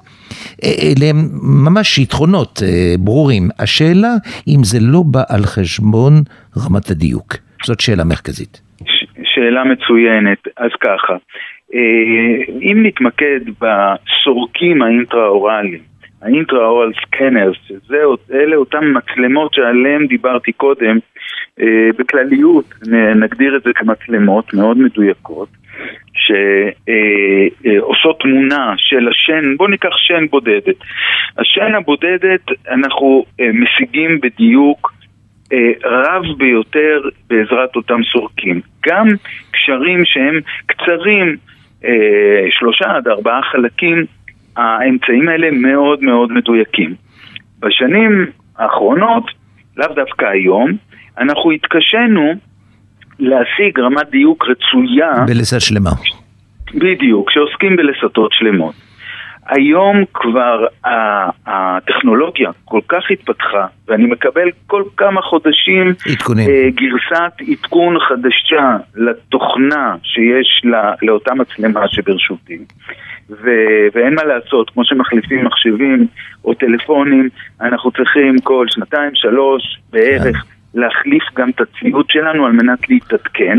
אלה 0.64 1.06
הם 1.06 1.28
ממש 1.42 1.98
יתרונות 1.98 2.62
אה, 2.66 2.94
ברורים. 2.98 3.48
השאלה 3.58 4.14
אם 4.48 4.64
זה 4.64 4.78
לא 4.80 5.02
בא 5.02 5.22
על 5.28 5.46
חשבון 5.46 6.22
רמת 6.66 6.90
הדיוק. 6.90 7.36
זאת 7.66 7.80
שאלה 7.80 8.04
מרכזית. 8.04 8.60
שאלה 9.34 9.64
מצוינת. 9.64 10.48
אז 10.56 10.70
ככה, 10.80 11.16
אה, 11.74 12.44
אם 12.62 12.82
נתמקד 12.82 13.40
בסורקים 13.60 14.82
האינטראורליים, 14.82 15.80
האינטראורל 16.22 16.92
סקנרס, 17.02 17.56
שאלה 17.88 18.56
אותן 18.56 18.92
מצלמות 18.94 19.54
שעליהן 19.54 20.06
דיברתי 20.06 20.52
קודם, 20.52 20.98
אה, 21.60 21.88
בכלליות 21.98 22.74
נגדיר 23.16 23.56
את 23.56 23.62
זה 23.62 23.70
כמצלמות 23.74 24.54
מאוד 24.54 24.78
מדויקות, 24.78 25.48
שעושות 26.14 28.20
תמונה 28.20 28.74
של 28.76 29.08
השן, 29.08 29.56
בואו 29.56 29.68
ניקח 29.68 29.96
שן 29.96 30.26
בודדת. 30.26 30.76
השן 31.38 31.74
הבודדת 31.74 32.40
אנחנו 32.68 33.24
אה, 33.40 33.50
משיגים 33.52 34.20
בדיוק 34.20 34.92
אה, 34.92 34.99
רב 35.84 36.22
ביותר 36.38 37.00
בעזרת 37.30 37.76
אותם 37.76 38.00
סורקים. 38.12 38.60
גם 38.86 39.06
קשרים 39.50 40.04
שהם 40.04 40.40
קצרים, 40.66 41.36
אה, 41.84 42.46
שלושה 42.50 42.84
עד 42.96 43.08
ארבעה 43.08 43.42
חלקים, 43.42 44.04
האמצעים 44.56 45.28
האלה 45.28 45.50
מאוד 45.50 46.02
מאוד 46.02 46.32
מדויקים. 46.32 46.94
בשנים 47.60 48.26
האחרונות, 48.58 49.24
לאו 49.76 49.88
דווקא 49.94 50.24
היום, 50.24 50.70
אנחנו 51.18 51.50
התקשינו 51.50 52.32
להשיג 53.18 53.80
רמת 53.80 54.10
דיוק 54.10 54.44
רצויה. 54.44 55.24
בלסת 55.26 55.60
שלמה. 55.60 55.90
בדיוק, 56.74 57.28
כשעוסקים 57.30 57.76
בלסתות 57.76 58.32
שלמות. 58.32 58.89
היום 59.46 60.04
כבר 60.14 60.66
הטכנולוגיה 61.46 62.50
כל 62.64 62.80
כך 62.88 63.10
התפתחה, 63.10 63.66
ואני 63.88 64.06
מקבל 64.06 64.50
כל 64.66 64.82
כמה 64.96 65.22
חודשים 65.22 65.94
עדכונים. 66.12 66.50
אה, 66.50 66.68
גרסת 66.70 67.32
עדכון 67.48 67.96
חדשה 68.00 68.76
לתוכנה 68.94 69.96
שיש 70.02 70.62
לה, 70.64 70.94
לאותה 71.02 71.34
מצלמה 71.34 71.88
שברשותי. 71.88 72.58
ו- 73.30 73.86
ואין 73.94 74.14
מה 74.14 74.24
לעשות, 74.24 74.70
כמו 74.70 74.84
שמחליפים 74.84 75.44
מחשבים 75.44 76.06
או 76.44 76.54
טלפונים, 76.54 77.28
אנחנו 77.60 77.90
צריכים 77.90 78.38
כל 78.42 78.66
שנתיים, 78.68 79.10
שלוש 79.14 79.62
בערך. 79.92 80.36
כן. 80.36 80.60
להחליף 80.74 81.22
גם 81.36 81.50
את 81.50 81.60
הציוד 81.60 82.06
שלנו 82.08 82.46
על 82.46 82.52
מנת 82.52 82.88
להתעדכן. 82.88 83.58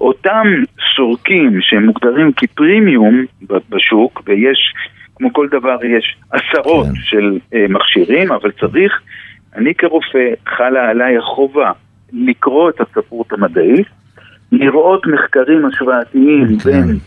אותם 0.00 0.46
סורקים 0.96 1.58
שהם 1.60 1.86
מוגדרים 1.86 2.32
כפרימיום 2.36 3.24
בשוק, 3.68 4.22
ויש, 4.26 4.72
כמו 5.16 5.32
כל 5.32 5.48
דבר, 5.50 5.84
יש 5.84 6.16
עשרות 6.30 6.86
כן. 6.86 6.94
של 6.94 7.38
uh, 7.38 7.56
מכשירים, 7.68 8.32
אבל 8.32 8.50
צריך, 8.50 9.00
אני 9.56 9.74
כרופא, 9.74 10.28
חלה 10.46 10.90
עליי 10.90 11.18
החובה 11.18 11.72
לקרוא 12.12 12.70
את 12.70 12.80
הספרות 12.80 13.32
המדעית, 13.32 13.86
לראות 14.52 15.06
מחקרים 15.06 15.66
השוואתיים 15.66 16.46
כן. 16.46 16.70
בין 16.70 16.98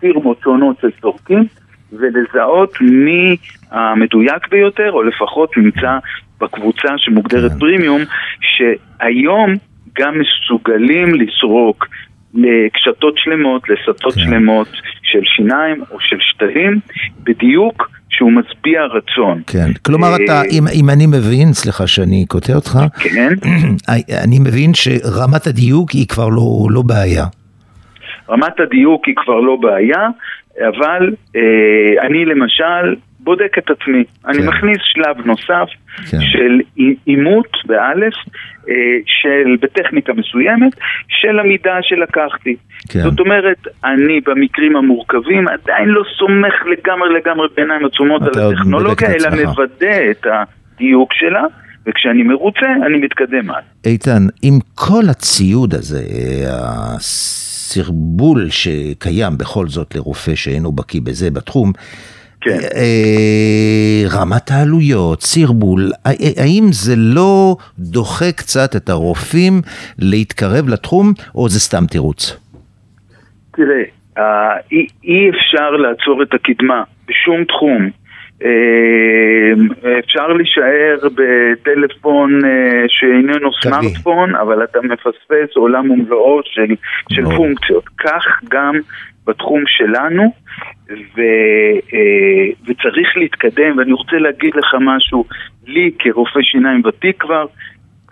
פירמות 0.00 0.40
שונות 0.44 0.76
של 0.80 0.90
סורקים, 1.00 1.44
ולזהות 1.92 2.80
מי 2.80 3.36
המדויק 3.70 4.48
ביותר, 4.50 4.92
או 4.92 5.02
לפחות 5.02 5.56
נמצא 5.56 5.98
בקבוצה 6.40 6.88
שמוגדרת 6.96 7.52
כן. 7.52 7.58
פרימיום, 7.58 8.00
שהיום 8.40 9.54
גם 9.98 10.14
מסוגלים 10.18 11.14
לסרוק 11.14 11.86
לקשתות 12.34 13.14
שלמות, 13.16 13.62
לסטות 13.68 14.14
כן. 14.14 14.20
שלמות 14.20 14.68
של 15.02 15.20
שיניים 15.24 15.82
או 15.90 15.96
של 16.00 16.16
שתלים, 16.20 16.80
בדיוק 17.24 17.90
שהוא 18.08 18.32
משביע 18.32 18.82
רצון. 18.84 19.42
כן, 19.46 19.72
כלומר 19.86 20.08
אה, 20.08 20.16
אתה, 20.24 20.42
אם, 20.50 20.64
אם 20.80 20.90
אני 20.90 21.06
מבין, 21.06 21.52
סליחה 21.52 21.86
שאני 21.86 22.24
קוטע 22.28 22.54
אותך, 22.54 22.78
כן. 23.00 23.32
אני 24.24 24.38
מבין 24.40 24.70
שרמת 24.74 25.46
הדיוק 25.46 25.90
היא 25.90 26.08
כבר 26.08 26.28
לא, 26.28 26.66
לא 26.70 26.82
בעיה. 26.82 27.24
רמת 28.30 28.60
הדיוק 28.60 29.06
היא 29.06 29.14
כבר 29.24 29.40
לא 29.40 29.56
בעיה, 29.60 30.08
אבל 30.58 31.14
אה, 31.36 32.06
אני 32.06 32.24
למשל 32.24 32.94
בודק 33.24 33.58
את 33.58 33.70
עצמי. 33.70 34.04
כן. 34.04 34.28
אני 34.28 34.46
מכניס 34.46 34.78
שלב 34.82 35.26
נוסף 35.26 35.68
כן. 36.10 36.18
של 36.20 36.60
אימות, 37.06 37.48
באלף, 37.66 38.14
אה, 38.68 38.74
של, 39.06 39.56
בטכניקה 39.60 40.12
מסוימת, 40.12 40.72
של 41.08 41.38
המידה 41.38 41.78
שלקחתי. 41.82 42.56
כן. 42.88 43.00
זאת 43.00 43.20
אומרת, 43.20 43.66
אני 43.84 44.20
במקרים 44.26 44.76
המורכבים 44.76 45.48
עדיין 45.48 45.88
לא 45.88 46.02
סומך 46.18 46.54
לגמרי 46.72 47.14
לגמרי 47.14 47.48
בעיניים 47.56 47.84
עצומות 47.84 48.22
על 48.22 48.28
הטכנולוגיה, 48.28 49.08
אלא 49.08 49.30
מוודא 49.30 50.10
את 50.10 50.26
הדיוק 50.26 51.12
שלה. 51.12 51.44
וכשאני 51.86 52.22
מרוצה, 52.22 52.66
אני 52.86 52.98
מתקדם 52.98 53.50
הלאה. 53.50 53.62
איתן, 53.86 54.22
עם 54.42 54.58
כל 54.74 55.02
הציוד 55.10 55.74
הזה, 55.74 56.02
הסרבול 56.48 58.50
שקיים 58.50 59.38
בכל 59.38 59.68
זאת 59.68 59.94
לרופא 59.94 60.34
שאינו 60.34 60.72
בקיא 60.72 61.00
בזה 61.04 61.30
בתחום, 61.30 61.72
כן. 62.44 62.58
אה, 62.76 64.20
רמת 64.20 64.50
העלויות, 64.50 65.20
סרבול, 65.20 65.90
האם 66.36 66.64
זה 66.72 66.94
לא 66.96 67.56
דוחה 67.78 68.32
קצת 68.36 68.76
את 68.76 68.88
הרופאים 68.88 69.52
להתקרב 69.98 70.68
לתחום, 70.68 71.12
או 71.34 71.48
זה 71.48 71.60
סתם 71.60 71.84
תירוץ? 71.90 72.36
תראה, 73.56 73.84
אי, 74.72 74.86
אי 75.04 75.30
אפשר 75.30 75.70
לעצור 75.70 76.22
את 76.22 76.34
הקדמה 76.34 76.82
בשום 77.08 77.44
תחום. 77.44 77.90
אה, 78.44 79.98
אפשר 79.98 80.26
להישאר 80.26 81.08
בטלפון 81.14 82.44
אה, 82.44 82.84
שאיננו 82.88 83.50
סמארטפון, 83.62 84.34
אבל 84.34 84.64
אתה 84.64 84.78
מפספס 84.82 85.56
עולם 85.56 85.90
ומלואו 85.90 86.40
של, 86.44 86.74
של 87.12 87.24
פונקציות. 87.36 87.84
כך 87.98 88.40
גם 88.48 88.74
בתחום 89.26 89.62
שלנו, 89.66 90.32
ו, 90.90 91.20
אה, 91.94 92.46
וצריך 92.62 93.16
להתקדם, 93.16 93.78
ואני 93.78 93.92
רוצה 93.92 94.16
להגיד 94.16 94.54
לך 94.56 94.74
משהו, 94.80 95.24
לי 95.66 95.90
כרופא 95.98 96.40
שיניים 96.42 96.82
ותיק 96.84 97.22
כבר, 97.22 97.46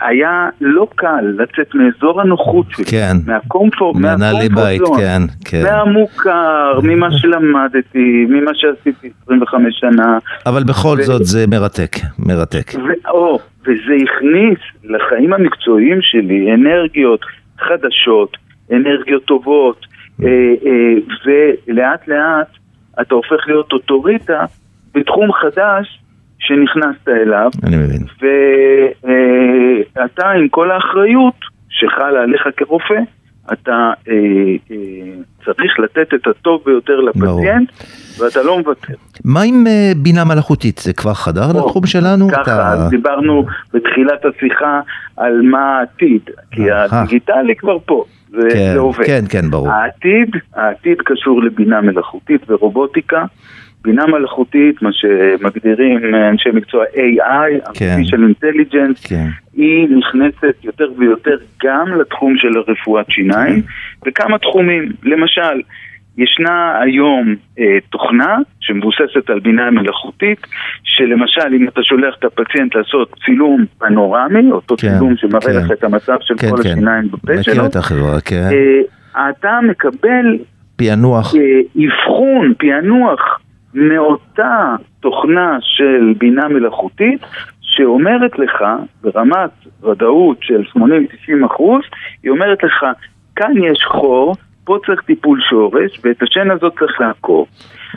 היה 0.01 0.49
לא 0.61 0.87
קל 0.95 1.25
לצאת 1.39 1.75
מאזור 1.75 2.21
הנוחות 2.21 2.67
שלי, 2.71 2.85
כן. 2.85 3.17
מהקומפורט, 3.27 3.97
מהקומפורט 3.97 4.51
בית, 4.55 4.83
כן, 4.99 5.23
כן. 5.45 5.63
מהמוכר, 5.63 6.81
ממה 6.83 7.09
שלמדתי, 7.19 8.27
ממה 8.29 8.51
שעשיתי 8.55 9.11
25 9.25 9.75
שנה. 9.81 10.19
אבל 10.47 10.65
בכל 10.65 10.97
ו... 11.01 11.03
זאת 11.03 11.25
זה 11.25 11.47
מרתק, 11.47 11.97
מרתק. 12.19 12.73
ו... 12.75 13.11
או, 13.11 13.39
וזה 13.63 13.95
הכניס 14.05 14.59
לחיים 14.85 15.33
המקצועיים 15.33 15.99
שלי 16.03 16.55
אנרגיות 16.55 17.21
חדשות, 17.59 18.37
אנרגיות 18.73 19.25
טובות, 19.25 19.87
אה, 20.23 20.29
אה, 20.67 20.95
ולאט 21.69 22.09
לאט 22.09 22.62
אתה 23.01 23.15
הופך 23.15 23.47
להיות 23.47 23.73
אוטוריטה 23.73 24.45
בתחום 24.95 25.33
חדש 25.33 26.03
שנכנסת 26.39 27.09
אליו. 27.09 27.51
אני 27.65 27.77
מבין. 27.77 28.03
ואתה 29.95 30.31
עם 30.31 30.49
כל 30.49 30.71
האחריות 30.71 31.35
שחלה 31.69 32.23
עליך 32.23 32.43
כרופא, 32.57 33.01
אתה 33.53 33.91
אה, 34.09 34.15
אה, 34.71 34.77
צריך 35.45 35.79
לתת 35.79 36.15
את 36.15 36.27
הטוב 36.27 36.63
ביותר 36.67 37.01
לפציינט, 37.01 37.71
ברור. 37.71 38.29
ואתה 38.29 38.43
לא 38.43 38.59
מוותר. 38.59 38.95
מה 39.25 39.43
עם 39.43 39.67
אה, 39.67 39.93
בינה 39.97 40.25
מלאכותית? 40.25 40.79
זה 40.79 40.93
כבר 40.93 41.15
חדר 41.15 41.45
או, 41.55 41.67
לתחום 41.67 41.87
שלנו? 41.87 42.29
ככה, 42.29 42.43
אתה... 42.43 42.69
אז 42.69 42.91
דיברנו 42.91 43.47
בתחילת 43.75 44.25
השיחה 44.25 44.81
על 45.17 45.43
מה 45.43 45.79
העתיד, 45.79 46.31
כי 46.51 46.71
הדיגיטלי 46.71 47.57
כבר 47.57 47.79
פה. 47.87 48.05
זה, 48.33 48.49
כן, 48.53 48.73
זה 48.73 48.79
עובד. 48.79 49.07
כן, 49.07 49.25
כן, 49.31 49.51
ברור. 49.51 49.71
העתיד, 49.71 50.31
העתיד 50.55 50.99
קשור 51.05 51.43
לבינה 51.43 51.81
מלאכותית 51.81 52.51
ורובוטיקה. 52.51 53.25
בינה 53.85 54.07
מלאכותית, 54.07 54.83
מה 54.83 54.91
שמגדירים 54.93 56.15
אנשי 56.15 56.49
מקצוע 56.55 56.85
AI, 56.85 57.75
כן. 57.75 58.01
artificial 58.01 58.19
intelligence, 58.19 59.09
כן. 59.09 59.27
היא 59.55 59.89
נכנסת 59.97 60.55
יותר 60.65 60.87
ויותר 60.99 61.37
גם 61.65 62.01
לתחום 62.01 62.37
של 62.37 62.59
הרפואת 62.59 63.11
שיניים, 63.11 63.63
בכמה 64.07 64.39
תחומים. 64.39 64.93
למשל, 65.03 65.61
ישנה 66.19 66.81
היום 66.81 67.35
אה, 67.59 67.79
תוכנה 67.91 68.37
שמבוססת 68.61 69.31
על 69.31 69.41
בינה 69.41 69.71
מלאכותית, 69.71 70.47
שלמשל 70.83 71.55
אם 71.55 71.69
אתה 71.69 71.83
שולח 71.83 72.15
את 72.19 72.25
הפציינט 72.25 72.75
לעשות 72.75 73.15
צילום 73.25 73.65
פנורמי, 73.79 74.51
אותו 74.51 74.77
כן, 74.77 74.89
צילום 74.89 75.17
שמראה 75.17 75.41
כן. 75.41 75.57
לך 75.57 75.71
את 75.73 75.85
המצב 75.85 76.17
של 76.21 76.35
כן, 76.39 76.51
כל 76.51 76.63
כן. 76.63 76.69
השיניים 76.69 77.09
בפה 77.09 77.43
שלו, 77.43 77.55
מכיר 77.55 77.67
את 77.67 77.77
החברה, 77.77 78.21
כן. 78.21 78.49
אה, 79.17 79.31
אתה 79.31 79.59
מקבל 79.71 80.39
פענוח. 80.77 81.35
אה, 81.35 81.85
אבחון, 81.85 82.55
פענוח 82.59 83.41
מאותה 83.75 84.75
תוכנה 85.01 85.59
של 85.61 86.15
בינה 86.19 86.49
מלאכותית 86.49 87.21
שאומרת 87.61 88.39
לך 88.39 88.65
ברמת 89.03 89.51
ודאות 89.83 90.39
של 90.41 90.63
80-90 90.79 91.47
אחוז, 91.47 91.83
היא 92.23 92.31
אומרת 92.31 92.63
לך, 92.65 92.85
כאן 93.37 93.53
יש 93.65 93.85
חור, 93.87 94.35
פה 94.65 94.77
צריך 94.87 95.01
טיפול 95.01 95.41
שורש, 95.51 96.01
ואת 96.05 96.23
השן 96.23 96.51
הזאת 96.51 96.73
צריך 96.79 97.01
לעקור. 97.01 97.47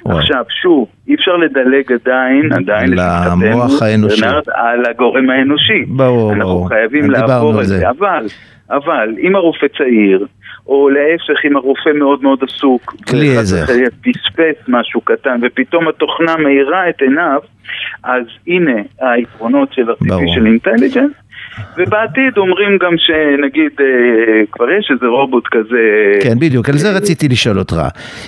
עכשיו, 0.05 0.43
שוב, 0.61 0.87
אי 1.07 1.15
אפשר 1.15 1.35
לדלג 1.35 1.91
עדיין, 1.91 2.53
עדיין, 2.53 2.89
למוח 2.91 3.81
האנושי. 3.81 4.25
על 4.53 4.85
הגורם 4.89 5.29
האנושי. 5.29 5.85
ברור, 5.87 6.33
אנחנו 6.33 6.45
ברור. 6.45 6.61
אנחנו 6.61 6.75
חייבים 6.75 7.11
לעבור 7.11 7.61
את 7.61 7.65
זה. 7.65 7.89
אבל, 7.89 8.25
אבל, 8.69 9.15
אם 9.21 9.35
הרופא 9.35 9.67
צעיר, 9.77 10.25
או 10.67 10.89
להפך 10.89 11.45
אם 11.45 11.57
הרופא 11.57 11.89
מאוד 11.95 12.23
מאוד 12.23 12.39
עסוק, 12.43 12.95
כלי 13.09 13.37
עזר, 13.37 13.65
פספס 14.01 14.67
משהו 14.67 15.01
קטן 15.01 15.39
ופתאום 15.41 15.87
התוכנה 15.87 16.37
מאירה 16.37 16.89
את 16.89 17.01
עיניו, 17.01 17.39
אז 18.03 18.25
הנה 18.47 18.81
היתרונות 18.99 19.73
של 19.73 19.89
artificial 19.89 20.67
intelligence 20.67 21.24
ובעתיד 21.77 22.37
אומרים 22.37 22.77
גם 22.81 22.93
שנגיד 22.97 23.71
אה, 23.79 23.85
כבר 24.51 24.65
יש 24.79 24.91
איזה 24.91 25.05
רובוט 25.05 25.43
כזה... 25.51 25.79
כן, 26.23 26.39
בדיוק, 26.39 26.69
על 26.69 26.77
זה 26.77 26.91
רציתי 26.91 27.27
לשאול 27.27 27.59
אותך. 27.59 27.75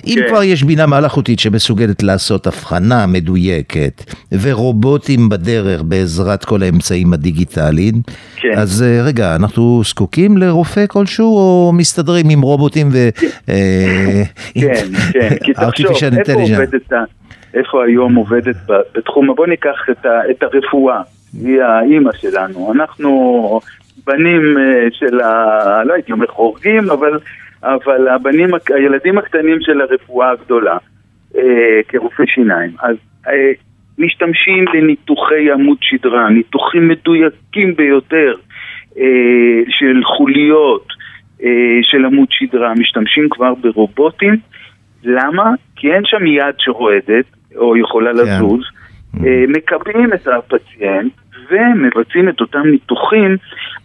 אם 0.07 0.15
כן. 0.15 0.27
כבר 0.27 0.43
יש 0.43 0.63
בינה 0.63 0.85
מלאכותית 0.87 1.39
שמסוגלת 1.39 2.03
לעשות 2.03 2.47
הבחנה 2.47 3.05
מדויקת 3.07 4.03
ורובוטים 4.41 5.29
בדרך 5.29 5.81
בעזרת 5.83 6.45
כל 6.45 6.63
האמצעים 6.63 7.13
הדיגיטליים, 7.13 7.93
כן. 8.35 8.57
אז 8.57 8.83
אה, 8.83 9.07
רגע, 9.07 9.35
אנחנו 9.35 9.81
זקוקים 9.83 10.37
לרופא 10.37 10.85
כלשהו 10.87 11.37
או 11.37 11.71
מסתדרים 11.73 12.25
עם 12.29 12.41
רובוטים 12.41 12.87
ו... 12.93 12.97
אה, 13.49 14.23
כן, 14.61 14.85
כן, 15.13 15.29
כי 15.43 15.53
תחשוב, 15.63 15.91
איפה 16.17 16.33
עובדת, 16.33 16.91
איפה 17.53 17.85
היום 17.85 18.15
עובדת 18.15 18.55
בתחום, 18.95 19.35
בוא 19.35 19.47
ניקח 19.47 19.89
את, 19.91 20.43
הרפואה. 20.43 21.01
היא 21.45 21.62
האימא 21.62 22.12
שלנו. 22.13 22.73
אנחנו 22.73 23.60
בנים 24.06 24.58
אה, 24.58 24.88
של 24.91 25.19
ה... 25.19 25.84
לא 25.84 25.93
הייתי 25.93 26.12
אומר 26.12 26.28
חורגים, 26.28 26.89
אבל, 26.89 27.19
אבל 27.63 28.08
הבנים, 28.08 28.50
הילדים 28.69 29.17
הקטנים 29.17 29.58
של 29.62 29.82
הרפואה 29.82 30.32
הגדולה, 30.32 30.78
אה, 31.38 31.80
כרופאי 31.88 32.26
שיניים. 32.28 32.71
אז 32.80 32.95
אה, 33.28 33.52
משתמשים 33.97 34.65
בניתוחי 34.73 35.52
עמוד 35.52 35.78
שדרה, 35.82 36.30
ניתוחים 36.30 36.88
מדויקים 36.88 37.76
ביותר 37.76 38.34
אה, 38.97 39.62
של 39.69 40.02
חוליות 40.17 40.88
אה, 41.43 41.80
של 41.82 42.06
עמוד 42.06 42.28
שדרה, 42.32 42.73
משתמשים 42.73 43.28
כבר 43.30 43.54
ברובוטים. 43.54 44.38
למה? 45.04 45.52
כי 45.76 45.91
אין 45.91 46.02
שם 46.06 46.26
יד 46.26 46.56
שרועדת, 46.58 47.26
או 47.56 47.78
יכולה 47.78 48.12
כן. 48.13 48.17
לזוז. 48.17 48.62
אה, 49.26 49.43
מקבלים 49.47 50.13
את 50.13 50.28
הפציינט 50.28 51.13
ומבצעים 51.51 52.29
את 52.29 52.41
אותם 52.41 52.67
ניתוחים, 52.71 53.38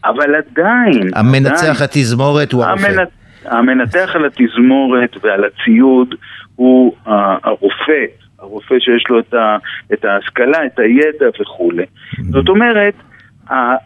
אבל 0.04 0.34
עדיין... 0.34 1.10
המנצח 1.14 1.62
עדיין, 1.62 1.84
התזמורת 1.84 2.52
הוא 2.52 2.64
הרופא. 2.64 2.86
המנ... 2.86 3.04
המנתח 3.44 4.10
על 4.14 4.24
התזמורת 4.24 5.16
ועל 5.22 5.44
הציוד 5.44 6.14
הוא 6.56 6.94
uh, 7.06 7.10
הרופא, 7.44 8.04
הרופא 8.38 8.74
שיש 8.78 9.04
לו 9.10 9.18
את, 9.18 9.34
ה... 9.34 9.56
את 9.92 10.04
ההשכלה, 10.04 10.66
את 10.66 10.78
הידע 10.78 11.26
וכולי. 11.40 11.84
זאת 12.30 12.48
אומרת, 12.48 12.94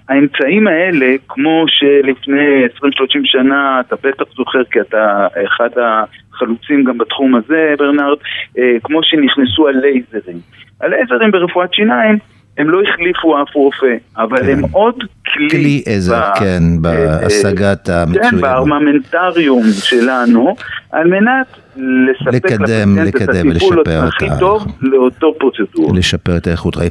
האמצעים 0.09 0.67
האלה, 0.67 1.07
כמו 1.29 1.65
שלפני 1.69 2.67
20-30 2.67 2.87
שנה, 3.25 3.81
אתה 3.81 3.97
בטח 3.97 4.25
זוכר 4.37 4.65
כי 4.65 4.81
אתה 4.81 5.27
אחד 5.47 5.69
החלוצים 5.77 6.85
גם 6.85 6.99
בתחום 6.99 7.35
הזה, 7.35 7.75
ברנרד, 7.79 8.19
אה, 8.59 8.77
כמו 8.83 9.01
שנכנסו 9.03 9.69
הלייזרים. 9.69 10.39
הלייזרים 10.81 11.31
ברפואת 11.31 11.75
שיניים, 11.75 12.19
הם 12.59 12.71
לא 12.71 12.81
החליפו 12.83 13.43
אף 13.43 13.55
רופא, 13.55 13.87
אבל 14.17 14.37
כן. 14.43 14.51
הם 14.51 14.63
עוד 14.73 14.95
כלי. 15.35 15.51
כלי 15.51 15.83
עזר, 15.87 16.21
ב- 16.21 16.39
כן, 16.39 16.63
אה, 16.73 16.81
בהשגת 16.81 17.87
כן, 17.87 17.93
המצוינות. 17.93 18.41
בארממנטריום 18.41 19.63
שלנו, 19.81 20.57
על 20.93 21.07
מנת 21.09 21.47
לספק 21.77 22.35
לקדם, 22.35 22.99
לקדם 22.99 23.51
את 23.53 23.57
הכי 23.89 24.29
ה- 24.31 24.39
טוב 24.39 24.67
לאותו 24.81 25.35
פרוצדורה. 25.39 25.99
לשפר 25.99 26.37
את 26.37 26.47
האיכות 26.47 26.75
חיים. 26.77 26.91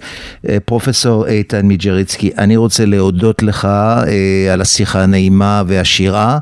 אה, 0.50 0.58
פרופסור 0.66 1.28
איתן 1.28 1.66
מיג'ריצקי, 1.66 2.32
אני 2.38 2.58
רוצה 2.58 2.86
להודות 2.86 3.44
לך 3.44 3.66
אה, 3.66 4.54
על 4.54 4.62
השיחה 4.62 5.04
הנעימה 5.04 5.64
והשירה, 5.68 6.38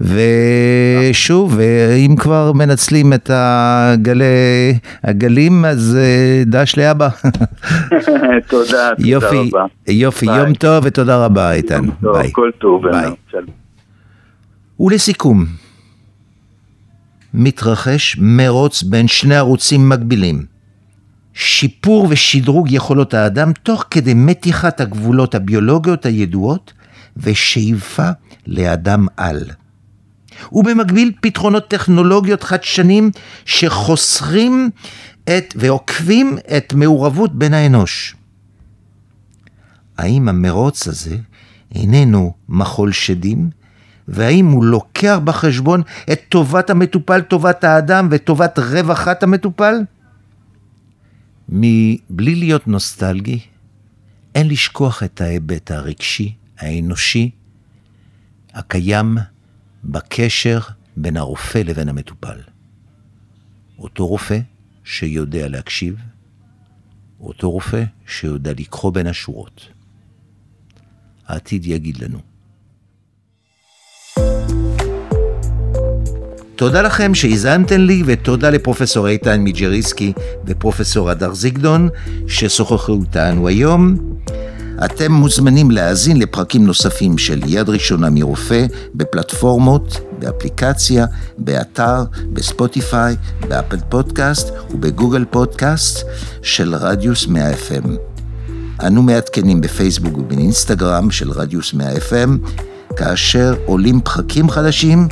ושוב, 0.00 1.60
אה, 1.60 1.94
אם 1.96 2.16
כבר 2.16 2.52
מנצלים 2.52 3.12
את 3.12 3.30
הגלי, 3.34 4.24
הגלים, 5.04 5.64
אז 5.64 5.96
אה, 6.00 6.42
דש 6.46 6.78
לאבא. 6.78 7.08
תודה, 7.22 7.28
תודה 8.48 8.92
יופי, 8.98 9.26
רבה. 9.36 9.64
יופי, 9.88 10.26
ביי. 10.26 10.38
יום 10.38 10.54
טוב 10.54 10.84
ותודה 10.86 11.24
רבה 11.24 11.52
איתן. 11.52 11.80
טוב, 12.02 12.16
ביי. 12.18 12.28
כל 12.32 12.50
טוב. 12.58 12.82
ביי. 12.90 13.10
ולסיכום, 14.80 15.44
מתרחש 17.36 18.16
מרוץ 18.18 18.82
בין 18.82 19.08
שני 19.08 19.36
ערוצים 19.36 19.88
מקבילים. 19.88 20.46
שיפור 21.34 22.06
ושדרוג 22.10 22.70
יכולות 22.70 23.14
האדם 23.14 23.52
תוך 23.62 23.84
כדי 23.90 24.14
מתיחת 24.14 24.80
הגבולות 24.80 25.34
הביולוגיות 25.34 26.06
הידועות 26.06 26.72
ושאיפה 27.16 28.08
לאדם 28.46 29.06
על. 29.16 29.44
ובמקביל 30.52 31.12
פתרונות 31.20 31.68
טכנולוגיות 31.68 32.42
חדשנים 32.42 33.10
שחוסכים 33.44 34.70
את 35.24 35.54
ועוקבים 35.56 36.36
את 36.56 36.72
מעורבות 36.74 37.34
בן 37.34 37.54
האנוש. 37.54 38.16
האם 39.98 40.28
המרוץ 40.28 40.88
הזה 40.88 41.16
איננו 41.74 42.32
מחול 42.48 42.92
שדים? 42.92 43.50
והאם 44.08 44.46
הוא 44.46 44.64
לוקח 44.64 45.18
בחשבון 45.24 45.82
את 46.12 46.20
טובת 46.28 46.70
המטופל, 46.70 47.20
טובת 47.20 47.64
האדם 47.64 48.08
וטובת 48.10 48.58
רווחת 48.58 49.22
המטופל? 49.22 49.74
מבלי 51.48 52.34
להיות 52.34 52.68
נוסטלגי, 52.68 53.40
אין 54.34 54.48
לשכוח 54.48 55.02
את 55.02 55.20
ההיבט 55.20 55.70
הרגשי, 55.70 56.34
האנושי, 56.58 57.30
הקיים 58.54 59.18
בקשר 59.84 60.58
בין 60.96 61.16
הרופא 61.16 61.58
לבין 61.58 61.88
המטופל. 61.88 62.40
אותו 63.78 64.06
רופא 64.06 64.38
שיודע 64.84 65.48
להקשיב, 65.48 65.96
אותו 67.20 67.50
רופא 67.50 67.84
שיודע 68.06 68.52
לקרוא 68.58 68.92
בין 68.92 69.06
השורות. 69.06 69.68
העתיד 71.26 71.66
יגיד 71.66 71.98
לנו. 71.98 72.35
תודה 76.56 76.82
לכם 76.82 77.14
שהאזנתם 77.14 77.80
לי, 77.80 78.02
ותודה 78.06 78.50
לפרופסור 78.50 79.08
איתן 79.08 79.40
מיג'ריסקי 79.40 80.12
ופרופסור 80.46 81.10
הדר 81.10 81.34
זיגדון, 81.34 81.88
ששוחחו 82.28 82.98
איתנו 83.02 83.48
היום. 83.48 83.96
אתם 84.84 85.12
מוזמנים 85.12 85.70
להאזין 85.70 86.16
לפרקים 86.16 86.66
נוספים 86.66 87.18
של 87.18 87.40
יד 87.46 87.68
ראשונה 87.68 88.10
מרופא 88.10 88.66
בפלטפורמות, 88.94 90.00
באפליקציה, 90.18 91.06
באתר, 91.38 92.04
בספוטיפיי, 92.32 93.16
באפל 93.48 93.78
פודקאסט 93.88 94.48
ובגוגל 94.70 95.24
פודקאסט 95.30 96.06
של 96.42 96.74
רדיוס 96.74 97.26
100 97.26 97.52
FM. 97.52 97.88
אנו 98.86 99.02
מעדכנים 99.02 99.60
בפייסבוק 99.60 100.18
ובאינסטגרם 100.18 101.10
של 101.10 101.30
רדיוס 101.30 101.74
100 101.74 101.92
FM, 101.92 102.30
כאשר 102.96 103.54
עולים 103.66 104.00
פרקים 104.00 104.50
חדשים, 104.50 105.08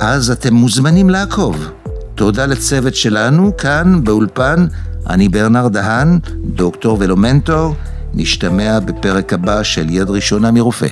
אז 0.00 0.30
אתם 0.30 0.54
מוזמנים 0.54 1.10
לעקוב. 1.10 1.70
תודה 2.14 2.46
לצוות 2.46 2.94
שלנו 2.94 3.56
כאן 3.56 4.04
באולפן, 4.04 4.66
אני 5.06 5.28
ברנר 5.28 5.68
דהן, 5.68 6.18
דוקטור 6.44 6.96
ולא 7.00 7.16
מנטור, 7.16 7.74
נשתמע 8.14 8.80
בפרק 8.80 9.32
הבא 9.32 9.62
של 9.62 9.90
יד 9.90 10.10
ראשונה 10.10 10.50
מרופא. 10.50 10.86